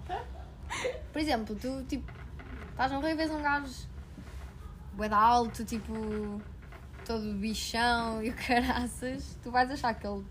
Por 1.12 1.20
exemplo, 1.20 1.56
tu 1.56 1.84
tipo, 1.84 2.12
estás 2.72 2.92
no 2.92 3.00
rio 3.00 3.10
e 3.10 3.16
vês 3.16 3.30
um 3.30 3.42
gajo 3.42 3.90
de 4.94 5.14
alto, 5.14 5.66
tipo, 5.66 6.42
todo 7.06 7.34
bichão 7.36 8.24
e 8.24 8.30
o 8.30 8.36
caraças, 8.48 9.38
tu 9.44 9.52
vais 9.52 9.70
achar 9.70 9.94
que 9.94 10.08
ele 10.08 10.26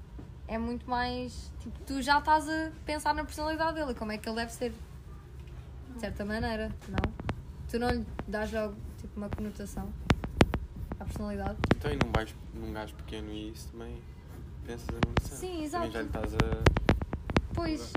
é 0.48 0.58
muito 0.58 0.88
mais. 0.88 1.52
Tipo, 1.60 1.78
tu 1.84 2.02
já 2.02 2.18
estás 2.18 2.48
a 2.48 2.72
pensar 2.84 3.14
na 3.14 3.24
personalidade 3.24 3.74
dele, 3.74 3.94
como 3.94 4.12
é 4.12 4.18
que 4.18 4.28
ele 4.28 4.36
deve 4.36 4.52
ser. 4.52 4.74
De 5.94 6.00
certa 6.00 6.24
maneira, 6.24 6.70
não? 6.88 7.12
Tu 7.70 7.78
não 7.78 7.88
lhe 7.90 8.04
dás 8.26 8.50
logo 8.52 8.74
tipo, 8.98 9.16
uma 9.16 9.28
conotação 9.28 9.88
à 10.98 11.04
personalidade. 11.04 11.56
Então, 11.76 11.92
e 11.92 11.96
num 12.04 12.10
gajo, 12.12 12.34
num 12.54 12.72
gajo 12.72 12.94
pequeno 12.96 13.30
e 13.30 13.50
isso 13.50 13.68
também 13.68 13.96
pensas 14.66 14.88
a 14.88 15.22
cena. 15.22 15.36
Sim, 15.40 15.46
Também 15.46 15.64
exato. 15.64 15.90
já 15.92 16.00
lhe 16.02 16.06
estás 16.06 16.34
a. 16.34 16.38
Pois. 17.54 17.92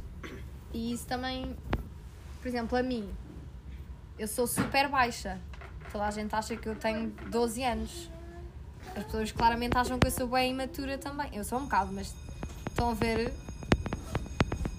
E 0.74 0.94
isso 0.94 1.06
também, 1.08 1.56
por 2.42 2.48
exemplo, 2.48 2.78
a 2.78 2.84
mim, 2.84 3.10
eu 4.18 4.28
sou 4.28 4.46
super 4.48 4.88
baixa. 4.90 5.40
Toda 5.92 6.06
a 6.06 6.12
gente 6.12 6.34
acha 6.34 6.56
que 6.56 6.68
eu 6.68 6.76
tenho 6.76 7.12
12 7.30 7.64
anos. 7.64 8.10
As 8.96 9.04
pessoas 9.06 9.32
claramente 9.32 9.76
acham 9.78 10.00
que 10.00 10.08
eu 10.08 10.12
sou 10.12 10.28
bem 10.28 10.52
imatura 10.52 10.98
também. 10.98 11.30
Eu 11.34 11.44
sou 11.44 11.60
um 11.60 11.64
bocado, 11.64 11.92
mas 11.92 12.14
estão 12.70 12.92
a 12.92 12.94
ver. 12.94 13.34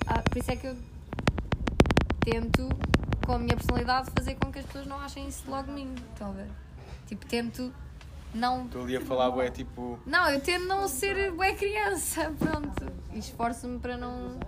Ah, 0.06 0.22
por 0.22 0.38
isso 0.38 0.50
é 0.50 0.56
que 0.56 0.66
eu 0.66 0.76
tento, 2.20 2.68
com 3.24 3.32
a 3.32 3.38
minha 3.38 3.56
personalidade, 3.56 4.10
fazer 4.16 4.34
com 4.36 4.50
que 4.52 4.58
as 4.58 4.66
pessoas 4.66 4.86
não 4.86 4.98
achem 5.00 5.26
isso 5.28 5.48
logo 5.50 5.64
de 5.68 5.72
mim. 5.72 5.94
Estão 6.12 6.28
a 6.30 6.32
ver? 6.32 6.48
Tipo, 7.06 7.26
tento 7.26 7.72
não 8.34 8.64
Estou 8.64 8.82
ali 8.82 8.96
a 8.96 9.00
falar, 9.00 9.30
bué, 9.30 9.50
tipo. 9.50 9.98
não, 10.06 10.28
eu 10.28 10.40
tento 10.40 10.64
não 10.66 10.88
ser 10.88 11.30
bué 11.32 11.54
criança, 11.54 12.32
pronto. 12.38 12.86
E 13.12 13.18
esforço-me 13.18 13.78
para 13.78 13.96
não 13.96 14.38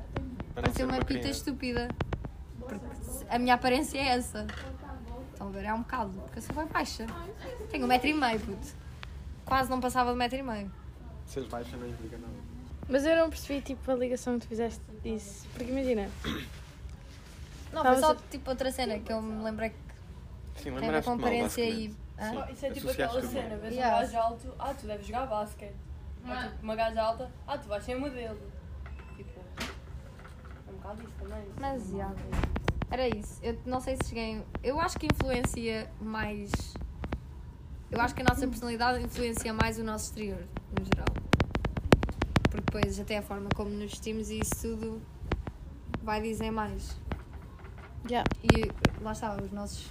Para 0.54 0.62
para 0.62 0.68
não 0.68 0.74
ser 0.74 0.84
uma 0.84 0.94
pita 0.98 1.04
criança. 1.06 1.28
estúpida. 1.30 1.88
Porque 2.58 2.84
a 3.28 3.38
minha 3.38 3.54
aparência 3.54 3.98
é 3.98 4.08
essa. 4.08 4.46
Estão 5.32 5.48
a 5.48 5.50
ver? 5.50 5.64
É 5.64 5.72
um 5.72 5.82
bocado. 5.82 6.10
Porque 6.22 6.38
eu 6.38 6.42
sou 6.42 6.56
bem 6.56 6.66
baixa. 6.66 7.06
Tenho 7.70 7.84
um 7.84 7.88
metro 7.88 8.08
e 8.08 8.14
meio, 8.14 8.40
puto. 8.40 8.66
Quase 9.44 9.70
não 9.70 9.78
passava 9.80 10.10
de 10.10 10.18
metro 10.18 10.36
e 10.38 10.42
meio. 10.42 10.72
Seres 11.26 11.48
baixa 11.48 11.76
não 11.76 11.86
implica 11.88 12.16
nada. 12.18 12.32
Mas 12.88 13.04
eu 13.04 13.16
não 13.16 13.28
percebi 13.30 13.60
tipo 13.60 13.88
a 13.90 13.94
ligação 13.94 14.34
que 14.38 14.46
tu 14.46 14.48
fizeste 14.48 14.80
disso. 15.02 15.46
Porque 15.52 15.70
imagina, 15.70 16.08
Não, 17.76 17.82
foi 17.82 17.94
Estavas 17.94 18.18
só 18.18 18.28
tipo 18.30 18.50
outra 18.50 18.72
cena 18.72 18.98
que 18.98 19.12
eu 19.12 19.20
me 19.20 19.44
lembrei 19.44 19.68
que 19.68 19.76
Sim, 20.62 20.74
tem 20.74 20.88
a 20.88 20.92
ver 20.92 21.04
com 21.04 21.14
lembraste-me 21.14 21.16
mal, 21.16 21.26
aparência 21.26 21.68
e. 21.68 21.94
Oh, 22.18 22.50
Isso 22.50 22.64
é 22.64 22.70
tipo 22.70 22.90
aquela 22.90 23.22
cena, 23.22 23.56
vês 23.58 23.74
Yeah. 23.74 23.96
um 23.96 24.00
gajo 24.00 24.16
alto, 24.16 24.54
ah, 24.58 24.72
tu 24.72 24.86
deves 24.86 25.06
jogar 25.06 25.26
basquete. 25.26 25.76
Ou 26.26 26.36
tipo, 26.36 26.62
uma 26.62 26.74
gaja 26.74 27.02
alta, 27.02 27.30
ah, 27.46 27.58
tu 27.58 27.68
vais 27.68 27.84
ser 27.84 27.96
modelo. 27.96 28.38
Tipo, 29.14 29.40
é 29.58 30.70
um 30.70 30.76
bocado 30.76 31.02
isso 31.02 31.12
também. 31.18 31.44
Mas 31.60 31.90
já. 31.90 32.14
Era 32.90 33.08
isso. 33.14 33.38
Eu 33.42 33.58
não 33.66 33.80
sei 33.80 33.96
se 33.96 34.08
cheguei. 34.08 34.42
Eu 34.62 34.80
acho 34.80 34.98
que 34.98 35.06
influencia 35.06 35.90
mais. 36.00 36.50
Eu 37.90 38.00
acho 38.00 38.14
que 38.14 38.22
a 38.22 38.24
nossa 38.24 38.48
personalidade 38.48 39.04
influencia 39.04 39.52
mais 39.52 39.78
o 39.78 39.84
nosso 39.84 40.06
exterior, 40.06 40.42
no 40.78 40.82
geral. 40.82 41.14
Porque 42.50 42.64
depois 42.64 42.98
até 42.98 43.18
a 43.18 43.22
forma 43.22 43.50
como 43.54 43.68
nos 43.68 43.90
vestimos 43.90 44.30
e 44.30 44.38
isso 44.38 44.54
tudo 44.62 45.02
vai 46.02 46.22
dizer 46.22 46.50
mais. 46.50 46.96
Já. 48.08 48.24
E 48.42 49.02
lá 49.02 49.12
está, 49.12 49.34
os 49.36 49.50
nossos 49.52 49.86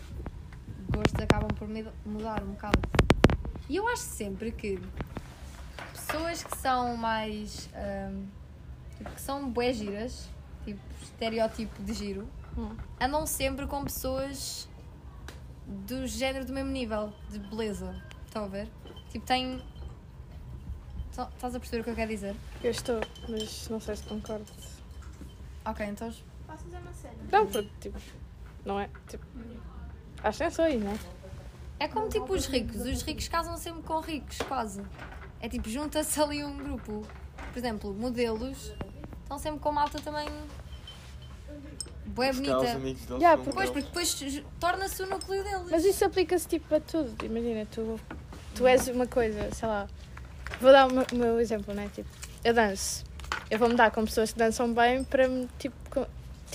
gostos 0.90 1.22
acabam 1.22 1.50
por 1.58 1.68
mudar 2.06 2.42
um 2.44 2.52
bocado. 2.52 2.80
E 3.70 3.76
eu 3.76 3.88
acho 3.88 4.04
sempre 4.04 4.52
que 4.52 4.80
pessoas 5.94 6.44
que 6.44 6.58
são 6.58 6.96
mais. 6.96 7.70
ahm, 7.74 8.26
tipo, 8.98 9.10
que 9.12 9.22
são 9.22 9.50
bué 9.50 9.74
giras, 9.74 10.30
tipo 10.64 10.80
estereótipo 11.02 11.84
de 11.84 11.94
giro, 11.94 12.28
Hum. 12.58 12.76
andam 13.02 13.26
sempre 13.26 13.68
com 13.68 13.84
pessoas 13.84 14.68
do 15.68 16.08
género 16.08 16.46
do 16.46 16.54
mesmo 16.54 16.72
nível 16.72 17.12
de 17.30 17.40
beleza. 17.40 17.94
Estão 18.26 18.46
a 18.46 18.48
ver? 18.48 18.70
Tipo, 19.10 19.26
tem. 19.26 19.62
Estás 21.10 21.56
a 21.56 21.60
perceber 21.60 21.82
o 21.82 21.84
que 21.86 21.90
eu 21.92 21.96
quero 21.96 22.12
dizer? 22.12 22.36
Eu 22.64 22.72
estou, 22.72 23.00
mas 23.30 23.68
não 23.70 23.80
sei 23.80 23.96
se 23.96 24.04
concordo. 24.04 24.46
Ok, 25.66 25.86
então. 25.86 26.14
Dizer 26.64 26.78
uma 26.78 26.94
cena? 26.94 27.14
Não, 27.32 27.48
porque 27.48 27.70
tipo, 27.82 27.98
não 28.66 28.80
é? 28.80 28.90
Tipo, 29.08 29.26
ascensões, 30.24 30.82
não 30.82 30.92
é? 30.92 30.98
É 31.80 31.88
como 31.88 32.08
tipo 32.10 32.34
os 32.34 32.46
ricos. 32.46 32.82
Os 32.82 33.02
ricos 33.02 33.28
casam 33.28 33.58
sempre 33.58 33.82
com 33.84 34.00
ricos, 34.00 34.38
quase. 34.48 34.82
É 35.42 35.50
tipo, 35.50 35.70
junta-se 35.70 36.20
ali 36.22 36.44
um 36.44 36.58
grupo. 36.58 37.06
Por 37.52 37.58
exemplo, 37.60 37.94
modelos 37.94 38.74
estão 39.24 39.38
sempre 39.38 39.60
com 39.60 39.72
malta 39.72 40.00
também. 40.02 40.28
Os 42.08 42.36
bonita. 42.38 42.66
Yeah, 43.20 43.42
Pois, 43.44 43.70
modelos. 43.70 43.70
porque 43.72 43.82
depois 43.82 44.44
torna-se 44.60 45.04
o 45.04 45.08
núcleo 45.08 45.44
deles. 45.44 45.68
Mas 45.70 45.84
isso 45.84 46.06
aplica-se 46.06 46.48
tipo 46.48 46.74
a 46.76 46.80
tudo. 46.80 47.26
Imagina, 47.26 47.66
tu, 47.66 48.00
tu 48.54 48.66
és 48.66 48.88
uma 48.88 49.06
coisa, 49.08 49.50
sei 49.54 49.68
lá. 49.68 49.88
Vou 50.62 50.72
dar 50.72 50.88
o 50.88 50.94
meu, 50.94 51.06
o 51.12 51.16
meu 51.16 51.40
exemplo, 51.40 51.74
né? 51.74 51.90
Tipo, 51.94 52.08
eu 52.44 52.54
danço. 52.54 53.04
Eu 53.50 53.60
vou-me 53.60 53.76
dar 53.76 53.92
com 53.92 54.06
pessoas 54.06 54.32
que 54.32 54.40
dançam 54.40 54.74
bem 54.74 55.04
para 55.04 55.28
me, 55.28 55.48
tipo, 55.60 55.76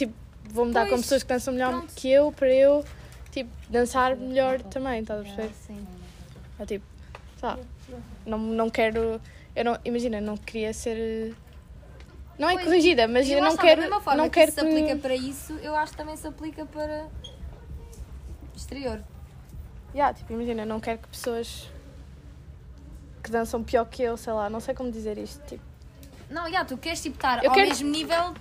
tipo 0.07 0.15
vou-me 0.53 0.73
dar 0.73 0.89
com 0.89 0.97
pessoas 0.97 1.23
que 1.23 1.29
dançam 1.29 1.53
melhor 1.55 1.73
pronto. 1.73 1.93
que 1.95 2.11
eu, 2.11 2.33
para 2.33 2.53
eu, 2.53 2.85
tipo, 3.31 3.51
dançar 3.69 4.17
melhor 4.17 4.61
também, 4.63 5.01
estás 5.01 5.21
a 5.21 5.23
perceber? 5.23 5.55
sim. 5.67 5.87
É 6.59 6.67
tipo, 6.67 6.85
lá, 7.43 7.59
não, 8.27 8.39
não 8.39 8.69
quero, 8.71 9.21
eu 9.55 9.65
não, 9.65 9.79
imagina, 9.85 10.21
não 10.21 10.37
queria 10.37 10.73
ser, 10.75 11.35
não 12.39 12.49
é 12.51 12.55
Pois, 12.55 12.65
corrigida, 12.67 13.07
mas 13.07 13.29
eu 13.31 13.41
lá 13.41 13.49
não 13.51 13.57
quero, 13.57 13.77
da 13.83 13.87
mesma 13.89 14.01
forma 14.01 14.17
não 14.23 14.29
que 14.29 14.35
quero 14.41 14.53
se 14.53 14.61
aplica 14.61 14.97
para 14.97 15.15
isso, 15.15 15.53
eu 15.55 15.75
acho 15.77 15.93
que 15.93 15.99
também 15.99 16.17
se 16.17 16.27
aplica 16.27 16.67
para 16.67 17.07
exterior. 18.57 19.01
Yeah, 19.95 20.17
tipo, 20.17 20.33
imagina, 20.33 20.65
não 20.67 20.81
quero 20.81 20.99
que 20.99 21.09
pessoas 21.09 21.69
que 23.23 23.31
dançam 23.31 23.63
pior 23.63 23.85
que 23.87 24.03
eu, 24.03 24.17
sei 24.17 24.33
lá, 24.33 24.49
não 24.51 24.61
sei 24.61 24.75
como 24.75 24.91
dizer 24.91 25.17
isto, 25.19 25.41
tipo, 25.47 25.63
Não, 26.29 26.51
já, 26.51 26.65
tu 26.65 26.77
queres 26.77 27.01
tipo 27.03 27.17
estar 27.17 27.43
Eu 27.45 27.51
ao 27.51 27.55
quero- 27.55 27.69
mesmo 27.69 27.89
nível. 27.91 28.35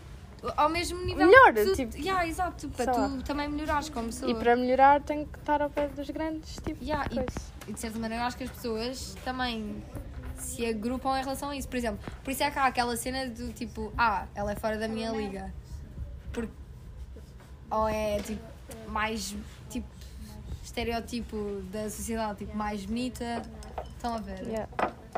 Ao 0.56 0.70
mesmo 0.70 1.00
nível. 1.04 1.28
Melhor, 1.28 1.54
tu, 1.54 1.74
tipo, 1.76 1.98
yeah, 1.98 2.26
exato, 2.28 2.70
para 2.70 2.92
tu 2.92 3.24
também 3.24 3.50
melhorares 3.50 3.90
como 3.90 4.08
pessoa. 4.08 4.32
e 4.32 4.36
para 4.36 4.56
melhorar 4.56 5.02
tenho 5.02 5.26
que 5.26 5.38
estar 5.38 5.62
ao 5.62 5.70
pé 5.70 5.88
dos 5.88 6.10
grandes, 6.10 6.56
tipo, 6.64 6.84
Yeah, 6.84 7.08
e. 7.12 7.70
E 7.70 7.74
de 7.74 7.80
certa 7.80 8.00
maneira 8.00 8.26
acho 8.26 8.38
que 8.38 8.44
as 8.44 8.50
pessoas 8.50 9.16
também 9.24 9.84
se 10.38 10.66
agrupam 10.66 11.18
em 11.18 11.24
relação 11.24 11.50
a 11.50 11.56
isso. 11.56 11.68
Por 11.68 11.78
exemplo, 11.78 12.00
por 12.24 12.32
isso 12.32 12.44
é 12.44 12.50
que 12.50 12.58
há 12.58 12.66
aquela 12.66 12.96
cena 12.96 13.28
do 13.28 13.52
tipo, 13.54 13.92
ah, 13.98 14.26
ela 14.34 14.52
é 14.54 14.56
fora 14.56 14.78
da 14.78 14.88
minha 14.88 15.12
liga. 15.12 15.54
Porque 16.32 16.54
ou 17.70 17.88
é 17.88 18.20
tipo 18.20 18.42
mais 18.88 19.36
tipo 19.70 19.88
estereótipo 20.64 21.62
da 21.72 21.90
sociedade, 21.90 22.40
tipo 22.40 22.56
mais 22.56 22.86
bonita. 22.86 23.42
Estão 23.96 24.16
a 24.16 24.20
ver? 24.20 24.42
Yeah. 24.44 24.70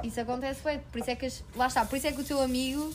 Isso 0.03 0.19
acontece 0.19 0.63
bem, 0.63 0.79
por 0.91 0.99
isso 0.99 1.11
é 1.11 1.15
que 1.15 1.25
as, 1.25 1.43
lá 1.55 1.67
está, 1.67 1.85
por 1.85 1.95
isso 1.95 2.07
é 2.07 2.11
que 2.11 2.21
o 2.21 2.23
teu 2.23 2.41
amigo 2.41 2.91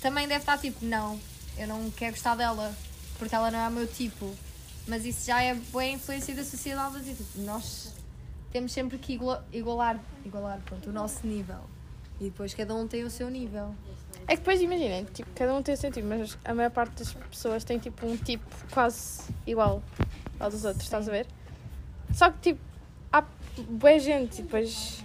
também 0.00 0.26
deve 0.26 0.40
estar 0.40 0.58
tipo, 0.58 0.84
não, 0.84 1.18
eu 1.58 1.66
não 1.68 1.90
quero 1.90 2.12
gostar 2.12 2.34
dela, 2.36 2.74
porque 3.18 3.34
ela 3.34 3.50
não 3.50 3.58
é 3.58 3.68
o 3.68 3.72
meu 3.72 3.86
tipo. 3.86 4.34
Mas 4.86 5.04
isso 5.04 5.26
já 5.26 5.42
é 5.42 5.54
boa 5.54 5.84
influência 5.84 6.34
da 6.34 6.44
sociedade, 6.44 7.04
tipo, 7.04 7.22
nós 7.42 7.94
temos 8.50 8.72
sempre 8.72 8.98
que 8.98 9.12
igua- 9.14 9.44
igualar, 9.52 10.00
igualar 10.24 10.60
pronto, 10.64 10.90
o 10.90 10.92
nosso 10.92 11.24
nível. 11.26 11.60
E 12.20 12.24
depois 12.24 12.52
cada 12.54 12.74
um 12.74 12.86
tem 12.88 13.04
o 13.04 13.10
seu 13.10 13.30
nível. 13.30 13.74
É 14.26 14.32
que 14.32 14.36
depois 14.36 14.60
imaginem, 14.60 15.04
tipo, 15.06 15.30
cada 15.34 15.54
um 15.54 15.62
tem 15.62 15.74
o 15.74 15.76
seu 15.78 15.90
tipo, 15.90 16.06
mas 16.06 16.36
a 16.44 16.52
maior 16.54 16.70
parte 16.70 16.94
das 16.94 17.12
pessoas 17.12 17.64
tem 17.64 17.78
tipo 17.78 18.06
um 18.06 18.16
tipo 18.16 18.44
quase 18.72 19.22
igual 19.46 19.82
ao 20.38 20.50
dos 20.50 20.64
outros, 20.64 20.84
estás 20.84 21.08
a 21.08 21.12
ver? 21.12 21.26
Só 22.14 22.30
que 22.30 22.38
tipo, 22.40 22.60
há 23.12 23.24
boa 23.68 23.98
gente 23.98 24.40
e 24.40 24.42
depois 24.42 25.02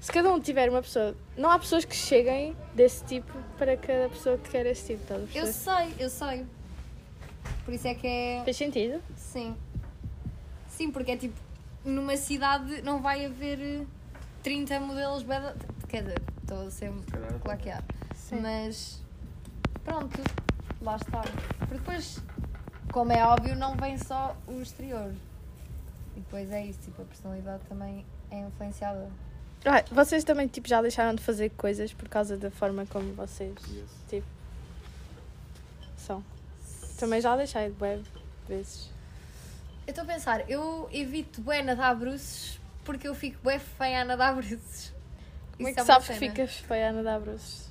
se 0.00 0.10
cada 0.10 0.32
um 0.32 0.40
tiver 0.40 0.68
uma 0.70 0.80
pessoa, 0.82 1.14
não 1.36 1.50
há 1.50 1.58
pessoas 1.58 1.84
que 1.84 1.94
cheguem 1.94 2.56
desse 2.74 3.04
tipo 3.04 3.32
para 3.58 3.76
cada 3.76 4.08
pessoa 4.08 4.38
que 4.38 4.48
quer 4.50 4.66
esse 4.66 4.86
tipo, 4.96 5.02
estás 5.02 5.20
a 5.20 5.24
Eu 5.24 5.28
perceber? 5.44 5.52
sei, 5.52 5.94
eu 6.04 6.10
sei. 6.10 6.46
Por 7.64 7.74
isso 7.74 7.86
é 7.86 7.94
que 7.94 8.06
é. 8.06 8.42
Fez 8.44 8.56
sentido? 8.56 9.02
Sim. 9.16 9.56
Sim, 10.68 10.90
porque 10.90 11.12
é 11.12 11.16
tipo, 11.16 11.38
numa 11.84 12.16
cidade 12.16 12.80
não 12.82 13.00
vai 13.02 13.26
haver 13.26 13.60
eh, 13.60 13.84
30 14.42 14.80
modelos 14.80 15.22
beda... 15.22 15.54
Quer 15.88 16.02
dizer, 16.02 16.22
estou 16.40 16.70
sempre 16.70 17.18
a 17.18 17.38
claquear. 17.40 17.84
Sim. 18.14 18.40
Mas 18.40 19.02
pronto, 19.84 20.18
lá 20.80 20.96
está. 20.96 21.20
Porque 21.58 21.74
depois, 21.74 22.20
como 22.92 23.12
é 23.12 23.24
óbvio, 23.24 23.54
não 23.56 23.76
vem 23.76 23.98
só 23.98 24.36
o 24.46 24.62
exterior. 24.62 25.12
E 26.16 26.20
depois 26.20 26.50
é 26.50 26.64
isso, 26.64 26.78
tipo, 26.80 27.02
a 27.02 27.04
personalidade 27.04 27.62
também 27.68 28.06
é 28.30 28.40
influenciada. 28.40 29.10
Ah, 29.64 29.84
vocês 29.92 30.24
também 30.24 30.46
tipo, 30.48 30.66
já 30.68 30.80
deixaram 30.80 31.14
de 31.14 31.22
fazer 31.22 31.50
coisas 31.50 31.92
por 31.92 32.08
causa 32.08 32.36
da 32.36 32.50
forma 32.50 32.86
como 32.86 33.12
vocês 33.14 33.54
Yes. 34.12 34.24
são. 35.96 36.24
Também 36.98 37.20
já 37.20 37.36
deixei 37.36 37.70
de 37.70 37.82
web 37.82 38.02
vezes. 38.48 38.90
Eu 39.86 39.90
estou 39.90 40.04
a 40.04 40.06
pensar, 40.06 40.48
eu 40.50 40.88
evito 40.92 41.40
bué 41.42 41.62
nadar 41.62 41.94
bruços 41.94 42.58
porque 42.84 43.06
eu 43.08 43.14
fico 43.14 43.38
bué 43.42 43.58
feia 43.58 44.02
a 44.02 44.04
nadar 44.04 44.34
bruços. 44.34 44.92
Como 45.56 45.68
é 45.68 45.72
que 45.74 45.80
uma 45.80 45.86
sabes 45.86 46.08
que 46.08 46.14
ficas 46.14 46.56
feia 46.56 46.88
a 46.90 46.92
nadar 46.92 47.20
bruços? 47.20 47.66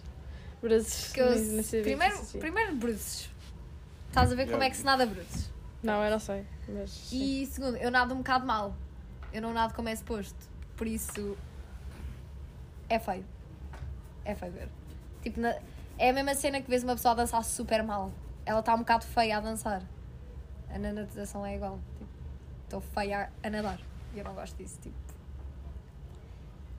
Bruços. 0.62 1.15
Eu- 1.15 1.82
primeiro, 1.82 2.17
primeiro, 2.39 2.75
bruços. 2.75 3.30
Estás 4.10 4.32
a 4.32 4.36
ver 4.36 4.49
como 4.49 4.62
é 4.62 4.69
que 4.69 4.78
se 4.78 4.84
nada 4.84 5.06
bruços. 5.06 5.49
Não, 5.82 6.04
eu 6.04 6.12
não 6.12 6.19
sei. 6.19 6.45
Mas. 6.67 7.10
E 7.12 7.45
segundo, 7.47 7.78
eu 7.78 7.89
nado 7.89 8.13
um 8.13 8.17
bocado 8.17 8.45
mal. 8.45 8.75
Eu 9.32 9.41
não 9.41 9.54
nado 9.54 9.73
como 9.73 9.88
é 9.89 9.95
suposto. 9.95 10.36
Por 10.75 10.86
isso. 10.88 11.38
É 12.89 12.99
feio. 12.99 13.25
É 14.25 14.36
feio 14.36 14.52
ver. 14.52 14.69
Tipo, 15.21 15.39
na- 15.39 15.56
é 15.97 16.10
a 16.10 16.13
mesma 16.13 16.34
cena 16.36 16.62
que 16.62 16.69
vês 16.69 16.84
uma 16.84 16.93
pessoa 16.95 17.12
a 17.13 17.15
dançar 17.15 17.43
super 17.43 17.84
mal. 17.84 18.12
Ela 18.45 18.60
está 18.60 18.73
um 18.73 18.80
bocado 18.80 19.06
feia 19.06 19.38
a 19.38 19.39
dançar. 19.39 19.82
A 20.73 20.78
na 20.80 20.91
natação 20.93 21.45
é 21.45 21.56
igual. 21.56 21.80
Tipo, 21.97 22.10
Estou 22.63 22.82
feia 22.82 23.30
a, 23.43 23.47
a 23.47 23.49
nadar. 23.49 23.80
E 24.13 24.19
eu 24.19 24.23
não 24.23 24.34
gosto 24.36 24.56
disso. 24.58 24.80
Tipo, 24.82 24.95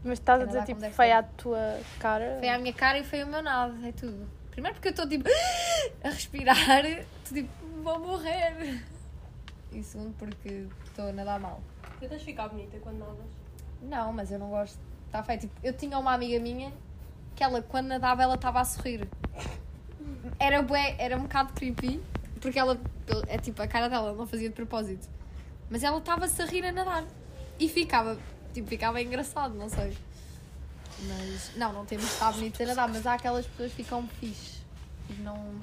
Mas 0.04 0.14
estás 0.18 0.40
a 0.40 0.44
Canadá 0.46 0.60
dizer 0.60 0.66
tipo 0.72 0.80
deve 0.80 0.94
feia 0.94 1.18
à 1.18 1.22
tua 1.22 1.80
cara? 1.98 2.38
feia 2.40 2.54
a 2.54 2.58
minha 2.58 2.72
cara 2.72 2.98
e 2.98 3.04
feio 3.04 3.26
o 3.26 3.28
meu 3.28 3.42
nado. 3.42 3.84
É 3.86 3.92
tudo. 3.92 4.28
Primeiro 4.50 4.74
porque 4.76 4.88
eu 4.88 4.90
estou 4.90 5.08
tipo 5.08 5.28
a 6.04 6.08
respirar. 6.08 6.56
Estou 6.84 7.34
tipo, 7.34 7.50
vou 7.82 7.98
morrer. 7.98 8.82
E 9.72 9.82
segundo 9.82 10.14
porque 10.16 10.66
estou 10.84 11.08
a 11.08 11.12
nadar 11.12 11.38
mal. 11.40 11.60
Tentas 11.98 12.22
ficar 12.22 12.48
bonita 12.48 12.78
quando 12.78 12.98
nadas. 12.98 13.26
Não, 13.82 14.12
mas 14.12 14.30
eu 14.30 14.38
não 14.38 14.48
gosto. 14.50 14.78
Está 15.10 15.24
feio. 15.24 15.40
Tipo, 15.40 15.54
eu 15.62 15.72
tinha 15.72 15.98
uma 15.98 16.14
amiga 16.14 16.38
minha 16.38 16.72
que 17.34 17.42
ela, 17.42 17.60
quando 17.62 17.88
nadava, 17.88 18.22
ela 18.22 18.36
estava 18.36 18.60
a 18.60 18.64
sorrir. 18.64 19.08
Era 20.38 20.62
bué, 20.62 20.94
era 20.98 21.16
um 21.16 21.22
bocado 21.22 21.52
creepy, 21.52 22.00
porque 22.40 22.58
ela, 22.58 22.80
é 23.26 23.36
tipo, 23.36 23.60
a 23.60 23.66
cara 23.66 23.88
dela 23.88 24.14
não 24.14 24.24
fazia 24.24 24.48
de 24.48 24.54
propósito. 24.54 25.08
Mas 25.68 25.82
ela 25.82 25.98
estava-se 25.98 26.40
a 26.40 26.46
rir 26.46 26.64
a 26.64 26.70
nadar. 26.70 27.04
E 27.58 27.68
ficava, 27.68 28.16
tipo, 28.54 28.68
ficava 28.68 29.02
engraçado, 29.02 29.52
não 29.54 29.68
sei. 29.68 29.98
Mas, 31.02 31.56
não, 31.56 31.72
não 31.72 31.84
temos 31.84 32.06
de 32.06 32.12
estar 32.12 32.32
bonitos 32.32 32.60
a 32.60 32.66
nadar, 32.66 32.88
mas 32.88 33.04
há 33.04 33.14
aquelas 33.14 33.46
pessoas 33.46 33.72
que 33.72 33.82
ficam 33.82 34.06
fixe. 34.20 34.60
Tipo, 35.08 35.22
não. 35.22 35.60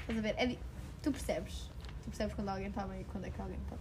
Estás 0.00 0.18
a 0.18 0.22
ver? 0.22 0.34
É 0.36 0.56
tu 1.00 1.10
percebes? 1.10 1.70
Tu 2.04 2.10
percebes 2.10 2.34
quando 2.34 2.50
alguém 2.50 2.68
está 2.68 2.86
bem 2.86 3.00
e 3.00 3.04
quando 3.04 3.24
é 3.24 3.30
que 3.30 3.40
alguém 3.40 3.58
está 3.58 3.76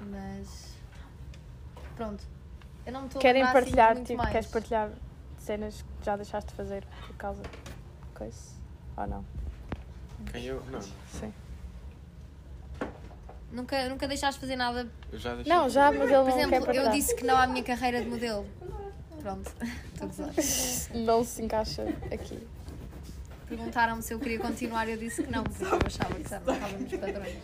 Mas. 0.00 0.74
Pronto. 1.96 2.24
Eu 2.84 2.92
não 2.92 3.00
me 3.02 3.06
estou 3.06 3.18
a 3.18 3.22
Querem 3.22 3.42
assim, 3.42 3.52
partilhar, 3.52 3.94
muito 3.94 4.06
tipo, 4.06 4.18
mais. 4.18 4.32
queres 4.32 4.46
partilhar 4.48 4.90
cenas 5.38 5.82
que 5.98 6.04
já 6.04 6.16
deixaste 6.16 6.50
de 6.50 6.56
fazer 6.56 6.84
por 7.06 7.16
causa 7.16 7.42
de 7.42 7.48
coisa? 8.14 8.36
Ou 8.96 9.06
não? 9.06 9.24
Quem 10.32 10.44
eu? 10.44 10.62
Não. 10.70 10.80
Sim. 10.80 11.32
Nunca, 13.50 13.88
nunca 13.88 14.06
deixaste 14.08 14.34
de 14.38 14.46
fazer 14.46 14.56
nada. 14.56 14.88
Eu 15.12 15.18
já 15.18 15.34
deixei. 15.34 15.52
Não, 15.52 15.68
já, 15.68 15.90
mas 15.90 16.02
ele 16.02 16.08
Por 16.10 16.16
não 16.16 16.24
quer 16.24 16.38
exemplo, 16.38 16.56
eu 16.56 16.64
partilhar. 16.64 16.92
disse 16.92 17.14
que 17.14 17.24
não 17.24 17.36
à 17.36 17.46
minha 17.46 17.62
carreira 17.64 18.02
de 18.02 18.08
modelo. 18.08 18.46
Pronto. 19.20 19.50
Estou 19.92 20.04
a 20.04 20.06
gozar. 20.06 20.30
Não 20.94 21.24
se 21.24 21.42
encaixa 21.42 21.82
aqui. 22.12 22.46
Perguntaram-me 23.48 24.02
se 24.02 24.12
eu 24.12 24.18
queria 24.18 24.38
continuar 24.40 24.88
e 24.88 24.92
eu 24.92 24.98
disse 24.98 25.22
que 25.22 25.30
não, 25.30 25.44
porque 25.44 25.64
eu 25.64 25.78
achava 25.86 26.14
que 26.14 26.28
já 26.28 26.40
não 26.40 26.54
estava 26.54 26.78
nos 26.78 26.90
padrões. 26.92 27.38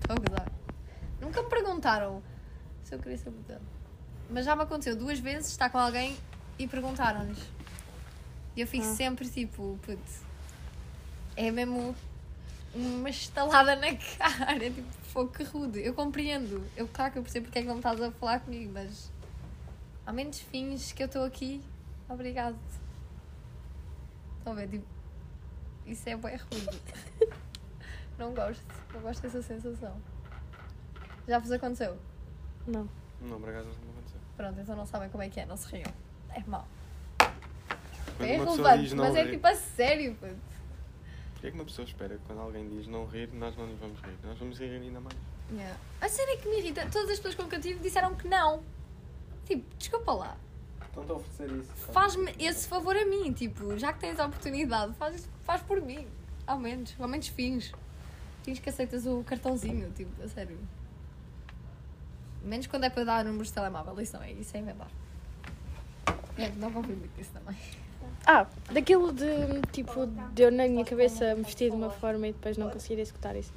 Estou 0.00 0.16
a 0.16 0.28
gozar. 0.28 0.52
Nunca 1.20 1.42
me 1.42 1.48
perguntaram 1.48 2.22
se 2.84 2.94
eu 2.94 2.98
queria 2.98 3.18
ser 3.18 3.30
modelo. 3.30 3.62
Mas 4.30 4.44
já 4.44 4.54
me 4.54 4.62
aconteceu 4.62 4.94
duas 4.96 5.18
vezes 5.18 5.50
estar 5.50 5.70
com 5.70 5.78
alguém 5.78 6.16
e 6.58 6.66
perguntaram-nos. 6.66 7.38
E 8.56 8.60
eu 8.60 8.66
fico 8.66 8.84
Ah. 8.84 8.94
sempre 8.94 9.28
tipo, 9.28 9.78
putz, 9.82 10.22
é 11.36 11.50
mesmo 11.50 11.94
uma 12.74 13.08
estalada 13.08 13.74
na 13.76 13.86
cara, 14.18 14.64
é 14.64 14.70
tipo, 14.70 14.90
fogo 15.04 15.30
que 15.32 15.42
rude. 15.44 15.80
Eu 15.80 15.94
compreendo, 15.94 16.64
eu 16.76 16.86
claro 16.88 17.12
que 17.12 17.18
eu 17.18 17.22
percebo 17.22 17.46
porque 17.46 17.58
é 17.60 17.62
que 17.62 17.68
não 17.68 17.76
estás 17.76 18.00
a 18.00 18.10
falar 18.12 18.40
comigo, 18.40 18.70
mas 18.72 19.10
ao 20.04 20.12
menos 20.12 20.38
fins 20.40 20.92
que 20.92 21.02
eu 21.02 21.06
estou 21.06 21.24
aqui, 21.24 21.62
obrigado. 22.08 22.56
Estão 24.38 24.52
a 24.52 24.56
ver, 24.56 24.68
tipo, 24.68 24.86
isso 25.86 26.08
é 26.08 26.16
bem 26.16 26.36
rude. 26.36 26.82
não 28.18 28.34
gosto, 28.34 28.64
não 28.92 29.00
gosto 29.00 29.22
dessa 29.22 29.42
sensação. 29.42 29.96
Já 31.28 31.38
vos 31.38 31.52
aconteceu? 31.52 31.96
Não. 32.66 32.88
Não, 33.20 33.38
por 33.38 33.50
acaso 33.50 33.68
não 33.84 33.90
aconteceu. 33.92 34.20
Pronto, 34.36 34.60
então 34.60 34.76
não 34.76 34.86
sabem 34.86 35.10
como 35.10 35.22
é 35.22 35.28
que 35.28 35.38
é, 35.40 35.46
não 35.46 35.56
se 35.56 35.70
riam. 35.70 35.92
É 36.30 36.42
mau. 36.46 36.66
É 38.20 38.36
uma 38.36 38.46
pessoa 38.46 38.56
relevante, 38.56 38.82
diz 38.82 38.92
não 38.94 39.04
mas 39.04 39.14
é 39.14 39.22
rir, 39.22 39.30
tipo 39.32 39.46
a 39.46 39.54
sério, 39.54 40.14
puto. 40.14 40.36
Porquê 41.32 41.46
é 41.46 41.50
que 41.50 41.56
uma 41.56 41.64
pessoa 41.64 41.86
espera 41.86 42.16
que 42.16 42.24
quando 42.26 42.40
alguém 42.40 42.68
diz 42.68 42.86
não 42.88 43.06
rir, 43.06 43.32
nós 43.32 43.56
não 43.56 43.66
nos 43.66 43.78
vamos 43.78 44.00
rir? 44.00 44.18
Nós 44.24 44.38
vamos 44.38 44.58
rir 44.58 44.70
ainda 44.70 45.00
mais. 45.00 45.16
Yeah. 45.52 45.78
A 46.00 46.08
cena 46.08 46.32
é 46.32 46.36
que 46.36 46.48
me 46.48 46.58
irrita. 46.58 46.88
Todas 46.90 47.10
as 47.10 47.18
pessoas 47.18 47.34
com 47.34 47.44
que 47.44 47.56
eu 47.56 47.60
tive 47.60 47.78
disseram 47.78 48.14
que 48.14 48.26
não. 48.26 48.62
Tipo, 49.44 49.64
desculpa 49.76 50.12
lá. 50.12 50.36
Estão-te 50.84 51.12
a 51.12 51.14
oferecer 51.14 51.56
isso. 51.56 51.72
Faz-me 51.92 52.34
esse 52.38 52.66
favor 52.66 52.96
a 52.96 53.04
mim. 53.04 53.32
Tipo, 53.32 53.78
já 53.78 53.92
que 53.92 54.00
tens 54.00 54.18
a 54.18 54.26
oportunidade, 54.26 54.94
faz, 54.94 55.28
faz 55.44 55.62
por 55.62 55.80
mim. 55.80 56.06
Ao 56.46 56.58
menos. 56.58 56.94
Ao 56.98 57.06
menos 57.06 57.28
fins. 57.28 57.72
Fins 58.42 58.58
que 58.58 58.68
aceitas 58.68 59.06
o 59.06 59.22
cartãozinho. 59.24 59.90
Tipo, 59.92 60.22
a 60.22 60.28
sério. 60.28 60.58
Menos 62.48 62.66
quando 62.66 62.84
é 62.84 62.90
para 62.90 63.04
dar 63.04 63.24
números 63.24 63.48
de 63.48 63.54
telemóvel. 63.54 64.00
Isso 64.00 64.16
não 64.16 64.22
é. 64.22 64.32
Isso 64.32 64.56
é 64.56 64.60
inventar. 64.60 64.88
É, 66.38 66.48
não 66.56 66.72
confio 66.72 66.96
muito 66.96 67.16
nisso 67.16 67.30
também. 67.32 67.56
Ah, 68.26 68.46
daquilo 68.72 69.12
de 69.12 69.60
tipo, 69.72 70.06
de 70.06 70.42
eu 70.42 70.50
na 70.52 70.66
minha 70.66 70.84
cabeça 70.84 71.34
me 71.34 71.42
vestir 71.42 71.70
de 71.70 71.76
uma 71.76 71.90
forma 71.90 72.28
e 72.28 72.32
depois 72.32 72.56
não 72.56 72.70
conseguir 72.70 73.00
executar 73.00 73.36
isso. 73.36 73.52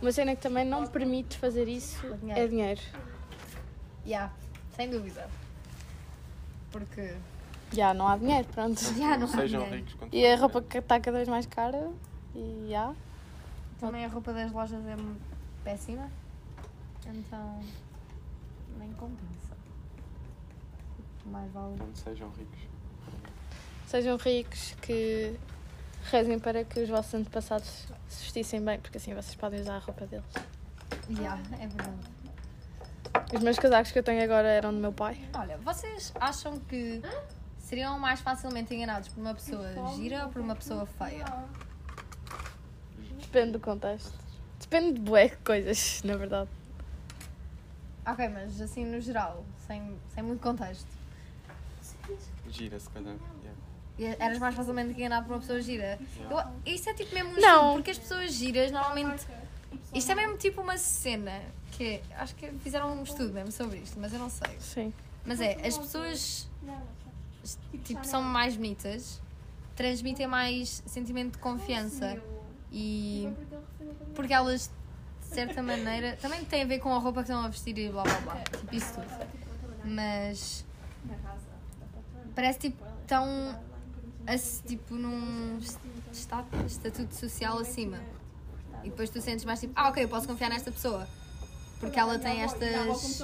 Uma 0.00 0.12
cena 0.12 0.34
que 0.34 0.42
também 0.42 0.64
não 0.64 0.82
me 0.82 0.88
permite 0.88 1.38
fazer 1.38 1.68
isso 1.68 2.04
é 2.28 2.46
dinheiro. 2.46 2.80
Yeah, 4.06 4.32
sem 4.76 4.90
dúvida. 4.90 5.28
Porque. 6.70 7.14
Já, 7.72 7.94
não 7.94 8.06
há 8.06 8.16
dinheiro, 8.16 8.46
pronto. 8.52 8.80
Já, 8.98 9.16
não 9.16 9.26
há 9.26 9.28
Sejam 9.28 9.64
dinheiro. 9.64 9.86
ricos 9.86 10.08
E 10.12 10.26
a 10.26 10.36
roupa 10.36 10.62
que 10.62 10.78
está 10.78 11.00
cada 11.00 11.16
vez 11.16 11.28
mais 11.28 11.46
cara 11.46 11.90
e 12.34 12.66
já. 12.70 12.94
Também 13.80 14.04
a 14.04 14.08
roupa 14.08 14.32
das 14.32 14.52
lojas 14.52 14.84
é 14.86 14.96
péssima. 15.62 16.10
Então. 17.06 17.60
Nem 18.78 18.92
compensa. 18.92 19.54
Mais 21.26 21.50
vale. 21.52 21.76
Sejam 21.94 22.30
ricos. 22.30 22.60
Sejam 23.86 24.16
ricos, 24.16 24.74
que 24.82 25.38
rezem 26.10 26.38
para 26.38 26.64
que 26.64 26.80
os 26.80 26.88
vossos 26.88 27.14
antepassados 27.14 27.86
se 28.08 28.22
vestissem 28.24 28.62
bem, 28.62 28.78
porque 28.80 28.98
assim 28.98 29.14
vocês 29.14 29.34
podem 29.34 29.60
usar 29.60 29.76
a 29.76 29.78
roupa 29.78 30.06
deles. 30.06 30.24
Yeah, 31.08 31.40
é 31.60 31.66
verdade. 31.66 32.14
Os 33.34 33.42
meus 33.42 33.58
casacos 33.58 33.92
que 33.92 33.98
eu 33.98 34.02
tenho 34.02 34.22
agora 34.22 34.48
eram 34.48 34.72
do 34.72 34.78
meu 34.78 34.92
pai. 34.92 35.18
Olha, 35.34 35.56
vocês 35.58 36.12
acham 36.20 36.58
que 36.60 37.00
seriam 37.58 37.98
mais 37.98 38.20
facilmente 38.20 38.74
enganados 38.74 39.08
por 39.08 39.20
uma 39.20 39.34
pessoa 39.34 39.72
gira 39.96 40.24
ou 40.24 40.30
por 40.30 40.40
uma 40.40 40.54
pessoa 40.54 40.86
feia? 40.86 41.24
Depende 43.20 43.52
do 43.52 43.60
contexto. 43.60 44.12
Depende 44.60 44.94
de 44.94 45.00
bué 45.00 45.28
coisas, 45.44 46.02
na 46.04 46.16
verdade. 46.16 46.50
Ok, 48.06 48.28
mas 48.28 48.60
assim 48.60 48.84
no 48.84 49.00
geral, 49.00 49.44
sem, 49.66 49.96
sem 50.14 50.22
muito 50.22 50.40
contexto. 50.40 50.86
Gira, 52.50 52.78
se 52.78 52.88
calhar. 52.90 53.16
yeah. 53.42 54.16
E 54.18 54.22
Eras 54.22 54.38
mais 54.38 54.54
facilmente 54.54 54.92
enganado 54.92 55.26
por 55.26 55.34
uma 55.34 55.40
pessoa 55.40 55.60
gira. 55.60 55.98
Eu, 56.30 56.38
isso 56.66 56.90
é 56.90 56.94
tipo 56.94 57.14
mesmo 57.14 57.30
um 57.32 57.40
Não. 57.40 57.74
porque 57.74 57.90
as 57.92 57.98
pessoas 57.98 58.32
giras 58.32 58.70
normalmente. 58.70 59.26
Isto 59.94 60.12
é 60.12 60.14
mesmo 60.14 60.36
tipo 60.36 60.60
uma 60.60 60.76
cena 60.76 61.40
que 61.72 62.00
acho 62.16 62.34
que 62.34 62.50
fizeram 62.58 62.92
um 62.92 63.02
estudo 63.02 63.32
mesmo 63.32 63.52
sobre 63.52 63.78
isto, 63.78 63.98
mas 63.98 64.12
eu 64.12 64.18
não 64.18 64.28
sei. 64.28 64.56
Sim. 64.60 64.92
Mas 65.24 65.40
é, 65.40 65.54
as 65.66 65.78
pessoas 65.78 66.48
tipo, 67.84 68.04
são 68.04 68.22
mais 68.22 68.56
bonitas, 68.56 69.20
transmitem 69.74 70.26
mais 70.26 70.82
sentimento 70.86 71.32
de 71.32 71.38
confiança 71.38 72.18
e 72.72 73.28
porque 74.14 74.32
elas 74.32 74.70
de 75.34 75.40
certa 75.40 75.62
maneira 75.64 76.16
também 76.22 76.44
tem 76.44 76.62
a 76.62 76.64
ver 76.64 76.78
com 76.78 76.94
a 76.94 76.98
roupa 76.98 77.24
que 77.24 77.30
estão 77.30 77.44
a 77.44 77.48
vestir 77.48 77.76
e 77.76 77.88
blá 77.90 78.04
blá 78.04 78.20
blá, 78.20 78.36
tipo 78.56 78.72
isso 78.74 78.94
tudo. 78.94 79.26
Mas 79.84 80.64
parece 82.36 82.58
tipo 82.60 82.84
tão 83.06 83.58
tipo 84.64 84.94
num 84.94 85.58
esta- 86.12 86.44
estatuto 86.66 87.14
social 87.16 87.58
acima. 87.58 87.98
E 88.84 88.90
depois 88.90 89.10
tu 89.10 89.20
sentes 89.20 89.44
mais 89.44 89.58
tipo, 89.60 89.72
ah 89.74 89.88
ok, 89.88 90.04
eu 90.04 90.08
posso 90.08 90.28
confiar 90.28 90.50
nesta 90.50 90.70
pessoa. 90.70 91.06
Porque 91.80 91.98
ela 91.98 92.18
tem 92.18 92.40
estas 92.42 93.20